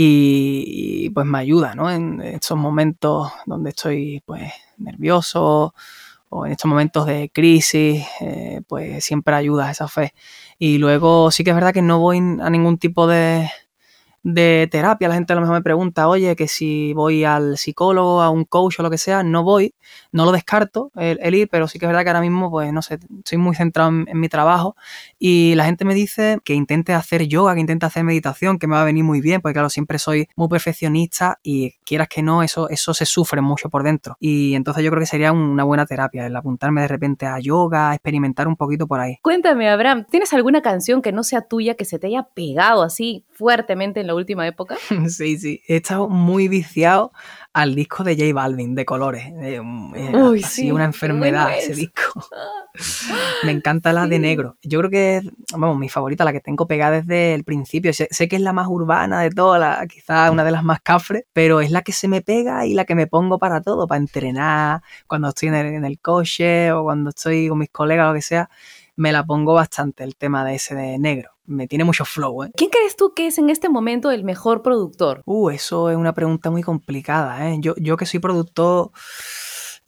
y, 0.00 1.10
pues 1.10 1.26
me 1.26 1.38
ayuda, 1.38 1.74
¿no? 1.74 1.90
En 1.90 2.20
estos 2.20 2.56
momentos 2.56 3.32
donde 3.46 3.70
estoy 3.70 4.22
pues 4.24 4.52
nervioso 4.76 5.74
o 6.28 6.46
en 6.46 6.52
estos 6.52 6.68
momentos 6.68 7.04
de 7.06 7.30
crisis, 7.34 8.06
eh, 8.20 8.60
pues 8.68 9.04
siempre 9.04 9.34
ayuda 9.34 9.72
esa 9.72 9.88
fe. 9.88 10.14
Y 10.56 10.78
luego 10.78 11.32
sí 11.32 11.42
que 11.42 11.50
es 11.50 11.56
verdad 11.56 11.74
que 11.74 11.82
no 11.82 11.98
voy 11.98 12.18
a 12.18 12.48
ningún 12.48 12.78
tipo 12.78 13.08
de, 13.08 13.50
de 14.22 14.68
terapia. 14.70 15.08
La 15.08 15.14
gente 15.14 15.32
a 15.32 15.36
lo 15.36 15.40
mejor 15.40 15.56
me 15.56 15.62
pregunta, 15.62 16.06
oye, 16.06 16.36
que 16.36 16.46
si 16.46 16.92
voy 16.94 17.24
al 17.24 17.58
psicólogo, 17.58 18.22
a 18.22 18.30
un 18.30 18.44
coach 18.44 18.78
o 18.78 18.84
lo 18.84 18.90
que 18.90 18.98
sea, 18.98 19.24
no 19.24 19.42
voy, 19.42 19.74
no 20.12 20.24
lo 20.24 20.32
descarto 20.32 20.90
el, 20.96 21.34
ir, 21.34 21.48
pero 21.50 21.68
sí 21.68 21.78
que 21.78 21.86
es 21.86 21.88
verdad 21.88 22.02
que 22.02 22.10
ahora 22.10 22.20
mismo, 22.20 22.50
pues 22.50 22.72
no 22.72 22.82
sé, 22.82 22.98
estoy 23.18 23.38
muy 23.38 23.54
centrado 23.54 23.90
en, 23.90 24.18
mi 24.18 24.28
trabajo 24.28 24.76
y 25.18 25.54
la 25.54 25.64
gente 25.64 25.84
me 25.84 25.94
dice 25.94 26.38
que 26.44 26.54
intente 26.54 26.92
hacer 26.92 27.26
yoga, 27.26 27.54
que 27.54 27.60
intente 27.60 27.86
hacer 27.86 28.04
meditación, 28.04 28.58
que 28.58 28.66
me 28.66 28.74
va 28.74 28.82
a 28.82 28.84
venir 28.84 29.04
muy 29.04 29.20
bien, 29.20 29.40
porque 29.40 29.54
claro, 29.54 29.70
siempre 29.70 29.98
soy 29.98 30.28
muy 30.36 30.48
perfeccionista 30.48 31.38
y 31.42 31.72
quieras 31.84 32.08
que 32.08 32.22
no, 32.22 32.42
eso, 32.42 32.68
eso 32.68 32.94
se 32.94 33.06
sufre 33.06 33.40
mucho 33.40 33.68
por 33.68 33.82
dentro. 33.82 34.16
Y 34.20 34.54
entonces 34.54 34.82
yo 34.82 34.90
creo 34.90 35.00
que 35.00 35.06
sería 35.06 35.32
una 35.32 35.64
buena 35.64 35.86
terapia 35.86 36.26
el 36.26 36.34
apuntarme 36.34 36.82
de 36.82 36.88
repente 36.88 37.26
a 37.26 37.38
yoga, 37.38 37.94
experimentar 37.94 38.48
un 38.48 38.56
poquito 38.56 38.86
por 38.86 39.00
ahí. 39.00 39.18
Cuéntame, 39.22 39.68
Abraham, 39.68 40.06
¿tienes 40.10 40.32
alguna 40.32 40.62
canción 40.62 41.02
que 41.02 41.12
no 41.12 41.22
sea 41.22 41.42
tuya, 41.42 41.74
que 41.74 41.84
se 41.84 41.98
te 41.98 42.08
haya 42.08 42.24
pegado 42.34 42.82
así 42.82 43.24
fuertemente 43.38 44.00
en 44.00 44.08
la 44.08 44.14
última 44.14 44.46
época. 44.46 44.76
Sí, 45.08 45.38
sí. 45.38 45.62
He 45.66 45.76
estado 45.76 46.08
muy 46.08 46.48
viciado 46.48 47.12
al 47.52 47.74
disco 47.74 48.04
de 48.04 48.14
J 48.14 48.32
Balvin 48.32 48.74
de 48.74 48.84
colores. 48.84 49.24
Eh, 49.40 49.60
Uy, 49.60 50.42
sí, 50.42 50.70
una 50.70 50.84
enfermedad 50.84 51.56
ese 51.56 51.74
disco. 51.74 52.02
Me 53.42 53.52
encanta 53.52 53.92
la 53.92 54.06
de 54.06 54.18
negro. 54.18 54.56
Yo 54.62 54.78
creo 54.78 54.90
que 54.90 55.16
es, 55.16 55.24
vamos, 55.52 55.78
mi 55.78 55.88
favorita, 55.88 56.24
la 56.24 56.32
que 56.32 56.40
tengo 56.40 56.66
pegada 56.66 57.00
desde 57.00 57.34
el 57.34 57.44
principio. 57.44 57.92
Sé, 57.92 58.08
que 58.28 58.36
es 58.36 58.42
la 58.42 58.52
más 58.52 58.68
urbana 58.68 59.20
de 59.22 59.30
todas, 59.30 59.86
quizás 59.88 60.30
una 60.30 60.44
de 60.44 60.50
las 60.52 60.62
más 60.62 60.80
cafres, 60.80 61.24
pero 61.32 61.60
es 61.60 61.70
la 61.70 61.82
que 61.82 61.92
se 61.92 62.06
me 62.06 62.22
pega 62.22 62.66
y 62.66 62.74
la 62.74 62.84
que 62.84 62.94
me 62.94 63.06
pongo 63.06 63.38
para 63.38 63.60
todo, 63.60 63.86
para 63.86 64.00
entrenar, 64.00 64.82
cuando 65.06 65.28
estoy 65.28 65.48
en 65.48 65.54
el, 65.54 65.66
en 65.74 65.84
el 65.84 65.98
coche 66.00 66.70
o 66.72 66.84
cuando 66.84 67.10
estoy 67.10 67.48
con 67.48 67.58
mis 67.58 67.70
colegas 67.70 68.06
o 68.06 68.08
lo 68.08 68.14
que 68.14 68.22
sea 68.22 68.48
me 68.98 69.12
la 69.12 69.24
pongo 69.24 69.54
bastante 69.54 70.02
el 70.02 70.16
tema 70.16 70.44
de 70.44 70.56
ese 70.56 70.74
de 70.74 70.98
negro. 70.98 71.30
Me 71.46 71.68
tiene 71.68 71.84
mucho 71.84 72.04
flow, 72.04 72.42
¿eh? 72.42 72.50
¿Quién 72.56 72.68
crees 72.68 72.96
tú 72.96 73.14
que 73.14 73.28
es 73.28 73.38
en 73.38 73.48
este 73.48 73.68
momento 73.68 74.10
el 74.10 74.24
mejor 74.24 74.60
productor? 74.60 75.22
Uh, 75.24 75.50
eso 75.50 75.88
es 75.88 75.96
una 75.96 76.12
pregunta 76.12 76.50
muy 76.50 76.64
complicada, 76.64 77.48
¿eh? 77.48 77.58
Yo, 77.60 77.74
yo 77.76 77.96
que 77.96 78.06
soy 78.06 78.18
productor... 78.20 78.90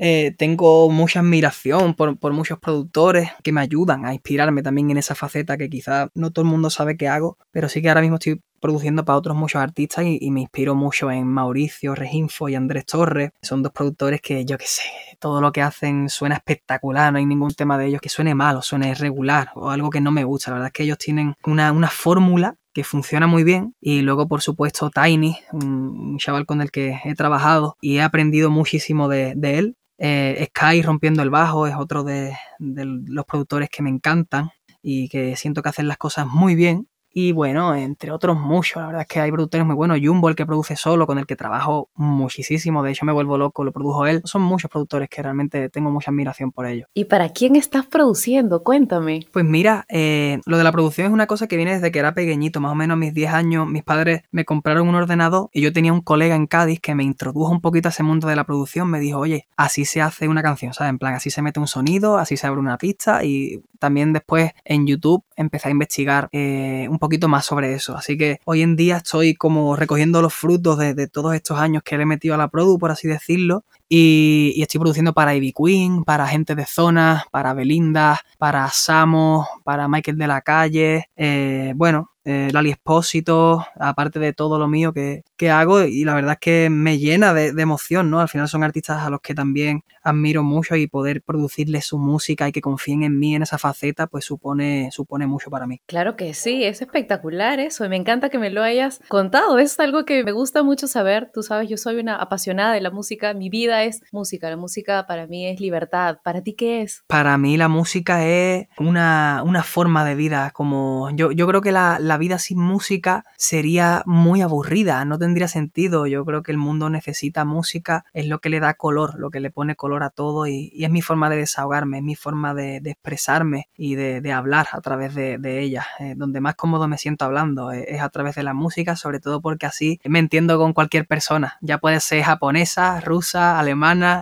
Eh, 0.02 0.34
tengo 0.38 0.88
mucha 0.88 1.20
admiración 1.20 1.92
por, 1.92 2.18
por, 2.18 2.32
muchos 2.32 2.58
productores 2.58 3.28
que 3.42 3.52
me 3.52 3.60
ayudan 3.60 4.06
a 4.06 4.14
inspirarme 4.14 4.62
también 4.62 4.90
en 4.90 4.96
esa 4.96 5.14
faceta 5.14 5.58
que 5.58 5.68
quizá 5.68 6.08
no 6.14 6.30
todo 6.30 6.42
el 6.42 6.50
mundo 6.50 6.70
sabe 6.70 6.96
que 6.96 7.06
hago, 7.06 7.36
pero 7.50 7.68
sí 7.68 7.82
que 7.82 7.90
ahora 7.90 8.00
mismo 8.00 8.16
estoy 8.16 8.40
produciendo 8.60 9.04
para 9.04 9.18
otros 9.18 9.36
muchos 9.36 9.60
artistas 9.60 10.06
y, 10.06 10.30
me 10.30 10.40
inspiro 10.40 10.74
mucho 10.74 11.10
en 11.10 11.26
Mauricio 11.26 11.94
Reginfo 11.94 12.48
y 12.48 12.54
Andrés 12.54 12.86
Torres. 12.86 13.32
Son 13.42 13.62
dos 13.62 13.72
productores 13.72 14.22
que 14.22 14.46
yo 14.46 14.56
que 14.56 14.66
sé, 14.66 14.82
todo 15.18 15.42
lo 15.42 15.52
que 15.52 15.60
hacen 15.60 16.08
suena 16.08 16.36
espectacular, 16.36 17.12
no 17.12 17.18
hay 17.18 17.26
ningún 17.26 17.52
tema 17.52 17.76
de 17.76 17.86
ellos 17.86 18.00
que 18.00 18.08
suene 18.08 18.34
mal 18.34 18.56
o 18.56 18.62
suene 18.62 18.88
irregular 18.88 19.50
o 19.54 19.68
algo 19.68 19.90
que 19.90 20.00
no 20.00 20.12
me 20.12 20.24
gusta. 20.24 20.50
La 20.50 20.54
verdad 20.54 20.68
es 20.68 20.72
que 20.72 20.84
ellos 20.84 20.98
tienen 20.98 21.34
una, 21.44 21.72
una 21.72 21.88
fórmula 21.88 22.56
que 22.72 22.84
funciona 22.84 23.26
muy 23.26 23.44
bien. 23.44 23.74
Y 23.80 24.02
luego, 24.02 24.28
por 24.28 24.42
supuesto, 24.42 24.90
Tiny, 24.90 25.36
un, 25.52 26.18
chaval 26.18 26.46
con 26.46 26.60
el 26.60 26.70
que 26.70 26.98
he 27.04 27.14
trabajado 27.14 27.76
y 27.80 27.96
he 27.96 28.02
aprendido 28.02 28.50
muchísimo 28.50 29.08
de, 29.08 29.34
él. 29.42 29.76
Eh, 30.02 30.48
Sky 30.48 30.80
rompiendo 30.80 31.22
el 31.22 31.28
bajo 31.28 31.66
es 31.66 31.76
otro 31.76 32.04
de, 32.04 32.34
de, 32.58 32.84
los 32.86 33.26
productores 33.26 33.68
que 33.68 33.82
me 33.82 33.90
encantan 33.90 34.50
y 34.82 35.10
que 35.10 35.36
siento 35.36 35.62
que 35.62 35.68
hacen 35.68 35.88
las 35.88 35.98
cosas 35.98 36.26
muy 36.26 36.54
bien. 36.54 36.88
Y 37.12 37.32
bueno, 37.32 37.74
entre 37.74 38.10
otros 38.12 38.38
muchos, 38.38 38.80
la 38.80 38.86
verdad 38.86 39.02
es 39.02 39.08
que 39.08 39.20
hay 39.20 39.30
productores 39.32 39.66
muy 39.66 39.74
buenos. 39.74 39.98
Jumbo, 40.02 40.28
el 40.28 40.36
que 40.36 40.46
produce 40.46 40.76
solo, 40.76 41.06
con 41.06 41.18
el 41.18 41.26
que 41.26 41.36
trabajo 41.36 41.90
muchísimo, 41.94 42.82
de 42.82 42.92
hecho 42.92 43.04
me 43.04 43.12
vuelvo 43.12 43.36
loco, 43.36 43.64
lo 43.64 43.72
produjo 43.72 44.06
él. 44.06 44.22
Son 44.24 44.42
muchos 44.42 44.70
productores 44.70 45.08
que 45.08 45.22
realmente 45.22 45.68
tengo 45.68 45.90
mucha 45.90 46.10
admiración 46.10 46.52
por 46.52 46.66
ellos. 46.66 46.88
¿Y 46.94 47.06
para 47.06 47.30
quién 47.30 47.56
estás 47.56 47.86
produciendo? 47.86 48.62
Cuéntame. 48.62 49.26
Pues 49.32 49.44
mira, 49.44 49.86
eh, 49.88 50.40
lo 50.46 50.58
de 50.58 50.64
la 50.64 50.72
producción 50.72 51.06
es 51.06 51.12
una 51.12 51.26
cosa 51.26 51.46
que 51.46 51.56
viene 51.56 51.74
desde 51.74 51.90
que 51.90 51.98
era 51.98 52.14
pequeñito, 52.14 52.60
más 52.60 52.72
o 52.72 52.74
menos 52.74 52.94
a 52.94 52.98
mis 52.98 53.14
10 53.14 53.32
años. 53.32 53.68
Mis 53.68 53.82
padres 53.82 54.22
me 54.30 54.44
compraron 54.44 54.88
un 54.88 54.94
ordenador 54.94 55.48
y 55.52 55.62
yo 55.62 55.72
tenía 55.72 55.92
un 55.92 56.00
colega 56.00 56.34
en 56.34 56.46
Cádiz 56.46 56.80
que 56.80 56.94
me 56.94 57.02
introdujo 57.02 57.50
un 57.50 57.60
poquito 57.60 57.88
a 57.88 57.90
ese 57.90 58.02
mundo 58.02 58.28
de 58.28 58.36
la 58.36 58.44
producción. 58.44 58.88
Me 58.88 59.00
dijo, 59.00 59.18
oye, 59.18 59.46
así 59.56 59.84
se 59.84 60.00
hace 60.00 60.28
una 60.28 60.42
canción, 60.42 60.72
¿sabes? 60.72 60.90
En 60.90 60.98
plan, 60.98 61.14
así 61.14 61.30
se 61.30 61.42
mete 61.42 61.60
un 61.60 61.66
sonido, 61.66 62.18
así 62.18 62.36
se 62.36 62.46
abre 62.46 62.60
una 62.60 62.78
pista 62.78 63.24
y 63.24 63.62
también 63.78 64.12
después 64.12 64.52
en 64.64 64.86
YouTube 64.86 65.24
empecé 65.40 65.68
a 65.68 65.70
investigar 65.70 66.28
eh, 66.32 66.86
un 66.90 66.98
poquito 66.98 67.28
más 67.28 67.46
sobre 67.46 67.74
eso. 67.74 67.96
Así 67.96 68.16
que 68.16 68.40
hoy 68.44 68.62
en 68.62 68.76
día 68.76 68.98
estoy 68.98 69.34
como 69.34 69.74
recogiendo 69.74 70.22
los 70.22 70.34
frutos 70.34 70.78
de, 70.78 71.08
todos 71.08 71.34
estos 71.34 71.58
años 71.58 71.82
que 71.82 71.96
le 71.96 72.02
he 72.02 72.06
metido 72.06 72.34
a 72.34 72.38
la 72.38 72.48
Produ, 72.48 72.78
por 72.78 72.90
así 72.90 73.08
decirlo. 73.08 73.64
Y, 73.92 74.62
estoy 74.62 74.78
produciendo 74.78 75.12
para 75.12 75.34
Ivy 75.34 75.52
Queen, 75.52 76.04
para 76.04 76.28
gente 76.28 76.54
de 76.54 76.64
zona, 76.64 77.26
para 77.32 77.54
Belinda, 77.54 78.20
para 78.38 78.68
Samo, 78.68 79.48
para 79.64 79.88
Michael 79.88 80.16
de 80.16 80.26
la 80.28 80.42
Calle. 80.42 81.10
Eh, 81.16 81.72
bueno, 81.74 82.12
eh, 82.22 82.50
Lali 82.52 82.70
Espósito, 82.70 83.64
aparte 83.76 84.18
de 84.18 84.34
todo 84.34 84.58
lo 84.58 84.68
mío 84.68 84.92
que, 84.92 85.22
hago, 85.50 85.82
y 85.84 86.04
la 86.04 86.14
verdad 86.14 86.32
es 86.32 86.38
que 86.38 86.68
me 86.70 86.98
llena 86.98 87.32
de, 87.32 87.48
emoción, 87.60 88.10
¿no? 88.10 88.20
Al 88.20 88.28
final 88.28 88.46
son 88.46 88.62
artistas 88.62 89.02
a 89.02 89.08
los 89.08 89.22
que 89.22 89.34
también 89.34 89.84
admiro 90.02 90.42
mucho 90.42 90.76
y 90.76 90.86
poder 90.86 91.22
producirles 91.22 91.86
su 91.86 91.98
música 91.98 92.46
y 92.46 92.52
que 92.52 92.60
confíen 92.60 93.02
en 93.04 93.18
mí 93.18 93.34
en 93.34 93.42
esa 93.42 93.56
faceta, 93.56 94.06
pues 94.06 94.26
supone, 94.26 94.90
supone 94.92 95.26
mucho 95.26 95.48
para 95.48 95.66
mí. 95.66 95.80
Claro 95.86 96.14
que 96.16 96.34
sí, 96.34 96.62
es 96.62 96.82
espectacular 96.82 97.58
eso, 97.58 97.88
me 97.88 97.96
encanta 97.96 98.28
que 98.28 98.38
me 98.38 98.50
lo 98.50 98.62
hayas 98.62 99.00
contado, 99.08 99.58
es 99.58 99.80
algo 99.80 100.04
que 100.04 100.22
me 100.22 100.32
gusta 100.32 100.62
mucho 100.62 100.86
saber, 100.88 101.30
tú 101.32 101.42
sabes, 101.42 101.70
yo 101.70 101.78
soy 101.78 101.96
una 101.96 102.16
apasionada 102.16 102.74
de 102.74 102.82
la 102.82 102.90
música, 102.90 103.32
mi 103.32 103.48
vida 103.48 103.79
es 103.84 104.00
música, 104.12 104.50
la 104.50 104.56
música 104.56 105.06
para 105.06 105.26
mí 105.26 105.46
es 105.46 105.60
libertad, 105.60 106.18
¿para 106.22 106.42
ti 106.42 106.54
qué 106.54 106.82
es? 106.82 107.04
Para 107.06 107.38
mí 107.38 107.56
la 107.56 107.68
música 107.68 108.26
es 108.26 108.68
una, 108.78 109.42
una 109.44 109.62
forma 109.62 110.04
de 110.04 110.14
vida, 110.14 110.50
como 110.52 111.10
yo, 111.14 111.32
yo 111.32 111.46
creo 111.46 111.60
que 111.60 111.72
la 111.72 111.98
la 112.10 112.18
vida 112.18 112.38
sin 112.38 112.58
música 112.58 113.24
sería 113.36 114.02
muy 114.06 114.42
aburrida, 114.42 115.04
no 115.04 115.18
tendría 115.18 115.48
sentido. 115.48 116.06
Yo 116.06 116.24
creo 116.24 116.42
que 116.42 116.52
el 116.52 116.58
mundo 116.58 116.90
necesita 116.90 117.44
música, 117.44 118.04
es 118.12 118.26
lo 118.26 118.40
que 118.40 118.48
le 118.48 118.60
da 118.60 118.74
color, 118.74 119.18
lo 119.18 119.30
que 119.30 119.40
le 119.40 119.50
pone 119.50 119.76
color 119.76 120.02
a 120.02 120.10
todo 120.10 120.46
y, 120.46 120.72
es 120.74 120.90
mi 120.90 121.02
forma 121.02 121.30
de 121.30 121.36
desahogarme, 121.36 121.98
es 121.98 122.04
mi 122.04 122.16
forma 122.16 122.52
de, 122.54 122.78
expresarme 122.84 123.68
y 123.76 123.94
de, 123.94 124.32
hablar 124.32 124.68
a 124.72 124.80
través 124.80 125.14
de, 125.14 125.60
ella. 125.60 125.86
Eh, 125.98 126.14
donde 126.16 126.40
más 126.40 126.54
cómodo 126.54 126.88
me 126.88 126.98
siento 126.98 127.24
hablando 127.24 127.72
eh, 127.72 127.84
es 127.88 128.00
a 128.00 128.08
través 128.08 128.34
de 128.34 128.42
la 128.42 128.54
música, 128.54 128.96
sobre 128.96 129.20
todo 129.20 129.40
porque 129.40 129.66
así 129.66 130.00
me 130.04 130.18
entiendo 130.18 130.58
con 130.58 130.72
cualquier 130.72 131.06
persona. 131.06 131.58
Ya 131.60 131.78
puede 131.78 132.00
ser 132.00 132.22
japonesa, 132.22 133.00
rusa, 133.00 133.58
alemana, 133.58 133.69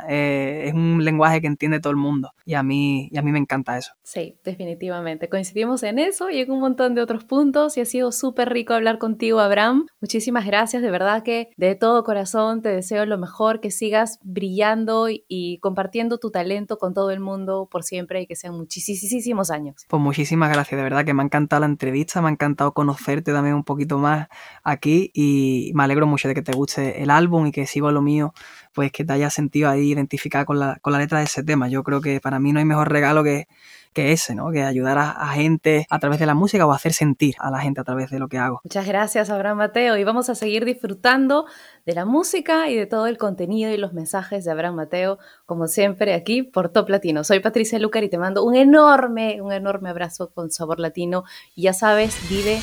eh, 0.09 0.65
es 0.67 0.75
un 0.75 1.05
lenguaje 1.05 1.41
que 1.41 1.47
entiende 1.47 1.81
todo 1.81 1.91
el 1.91 1.97
mundo 1.97 2.33
y 2.45 2.55
a 2.55 2.63
mí, 2.63 3.09
y 3.11 3.19
a 3.19 3.23
mí 3.23 3.31
me 3.31 3.39
encanta 3.39 3.77
eso. 3.77 3.93
Sí, 4.03 4.39
definitivamente. 4.45 5.29
Coincidimos 5.29 5.83
en 5.83 5.99
eso 5.99 6.31
y 6.31 6.41
en 6.41 6.51
un 6.51 6.61
montón 6.61 6.95
de 6.95 7.03
otros 7.03 7.25
puntos 7.25 7.77
ha 7.77 7.85
sido 7.85 8.13
súper 8.13 8.51
rico 8.51 8.75
hablar 8.75 8.99
contigo, 8.99 9.41
Abraham. 9.41 9.87
Muchísimas 10.01 10.47
gracias, 10.47 10.83
de 10.83 10.91
verdad 10.91 11.23
que 11.23 11.51
de 11.57 11.75
todo 11.75 12.05
corazón 12.05 12.63
te 12.63 12.71
deseo 12.71 13.05
lo 13.07 13.19
mejor, 13.19 13.61
que 13.61 13.71
sigas 13.71 14.19
brillando 14.23 15.09
y 15.11 15.59
compartiendo 15.61 16.19
tu 16.19 16.31
talento 16.31 16.79
con 16.79 16.95
todo 16.95 17.11
el 17.11 17.21
mundo 17.21 17.69
por 17.71 17.85
siempre 17.85 18.23
y 18.23 18.27
que 18.27 18.37
sean 18.37 18.55
muchísimos 18.55 19.51
años. 19.51 19.85
Pues 19.89 20.03
muchísimas 20.03 20.51
gracias, 20.51 20.79
de 20.79 20.83
verdad 20.83 21.05
que 21.05 21.15
me 21.15 21.23
ha 21.23 21.25
encantado 21.25 21.61
la 21.61 21.67
entrevista, 21.67 22.21
me 22.23 22.29
ha 22.29 22.33
encantado 22.33 22.73
conocerte 22.73 23.33
también 23.33 23.55
un 23.55 23.65
poquito 23.65 23.99
más 23.99 24.29
aquí 24.63 25.11
y 25.15 25.73
me 25.75 25.85
alegro 25.85 26.07
mucho 26.07 26.29
de 26.29 26.35
que 26.35 26.43
te 26.43 26.53
guste 26.53 27.03
el 27.03 27.11
álbum 27.11 27.47
y 27.47 27.53
que 27.53 27.67
sigo 27.67 27.91
lo 27.91 28.03
mío, 28.03 28.33
pues 28.79 28.93
que 28.93 29.05
te 29.05 29.13
hayas 29.13 29.35
sentido 29.35 29.69
ahí 29.69 29.91
identificada 29.91 30.45
con 30.45 30.61
la, 30.61 30.79
con 30.81 30.93
la 30.93 31.01
letra 31.01 31.19
de 31.19 31.25
ese 31.25 31.43
tema. 31.43 31.67
Yo 31.67 31.83
creo 31.83 32.01
que 32.01 32.21
para 32.21 32.39
mí 32.39 32.53
no 32.53 32.61
hay 32.61 32.65
mejor 32.65 32.93
regalo 32.93 33.25
que 33.25 33.49
que 33.93 34.13
ese, 34.13 34.37
¿no? 34.37 34.53
Que 34.53 34.63
ayudar 34.63 34.97
a, 34.99 35.27
gente 35.31 35.85
a 35.91 35.99
través 35.99 36.21
de 36.21 36.27
la 36.27 36.35
música 36.35 36.65
o 36.65 36.71
hacer 36.71 36.93
sentir 36.93 37.35
a 37.41 37.51
la 37.51 37.59
gente 37.59 37.81
a 37.81 37.85
través 37.85 38.09
de 38.11 38.21
lo 38.21 38.29
que 38.29 38.39
hago. 38.39 38.61
Muchas 38.63 38.87
gracias, 38.87 39.31
Abraham 39.31 39.59
Mateo. 39.59 39.97
Y 39.97 40.05
vamos 40.05 40.31
a 40.31 40.37
seguir 40.37 40.65
disfrutando 40.65 41.47
de 41.85 41.95
la 41.95 42.05
música 42.05 42.69
y 42.69 42.77
de 42.77 42.87
todo 42.87 43.09
el 43.09 43.19
contenido 43.19 43.73
y 43.73 43.77
los 43.77 43.95
mensajes 43.95 44.45
de 44.45 44.53
Abraham 44.53 44.77
Mateo, 44.77 45.19
como 45.47 45.67
siempre, 45.67 46.15
aquí 46.15 46.45
por 46.45 46.69
Top 46.69 46.89
Latino. 46.91 47.25
Soy 47.25 47.41
Patricia 47.41 47.81
Lucar 47.81 48.05
y 48.05 48.09
te 48.09 48.19
mando 48.19 48.45
un 48.45 48.55
enorme, 48.55 49.43
un 49.43 49.53
enorme 49.53 49.89
abrazo 49.89 50.31
con 50.31 50.53
sabor 50.53 50.79
latino. 50.79 51.25
Y 51.57 51.63
ya 51.63 51.73
sabes, 51.73 52.17
vive 52.31 52.61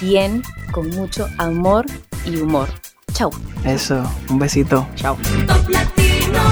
bien, 0.00 0.44
con 0.70 0.90
mucho 0.90 1.26
amor 1.38 1.86
y 2.26 2.36
humor. 2.36 2.68
Chau. 3.16 3.30
Eso, 3.64 4.02
un 4.28 4.38
besito. 4.38 4.86
Chao. 4.94 5.16
Top 5.46 5.70
Latino 5.70 6.42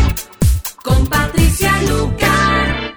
con 0.83 1.07
Patricia 1.09 1.75
Lucar. 1.83 2.94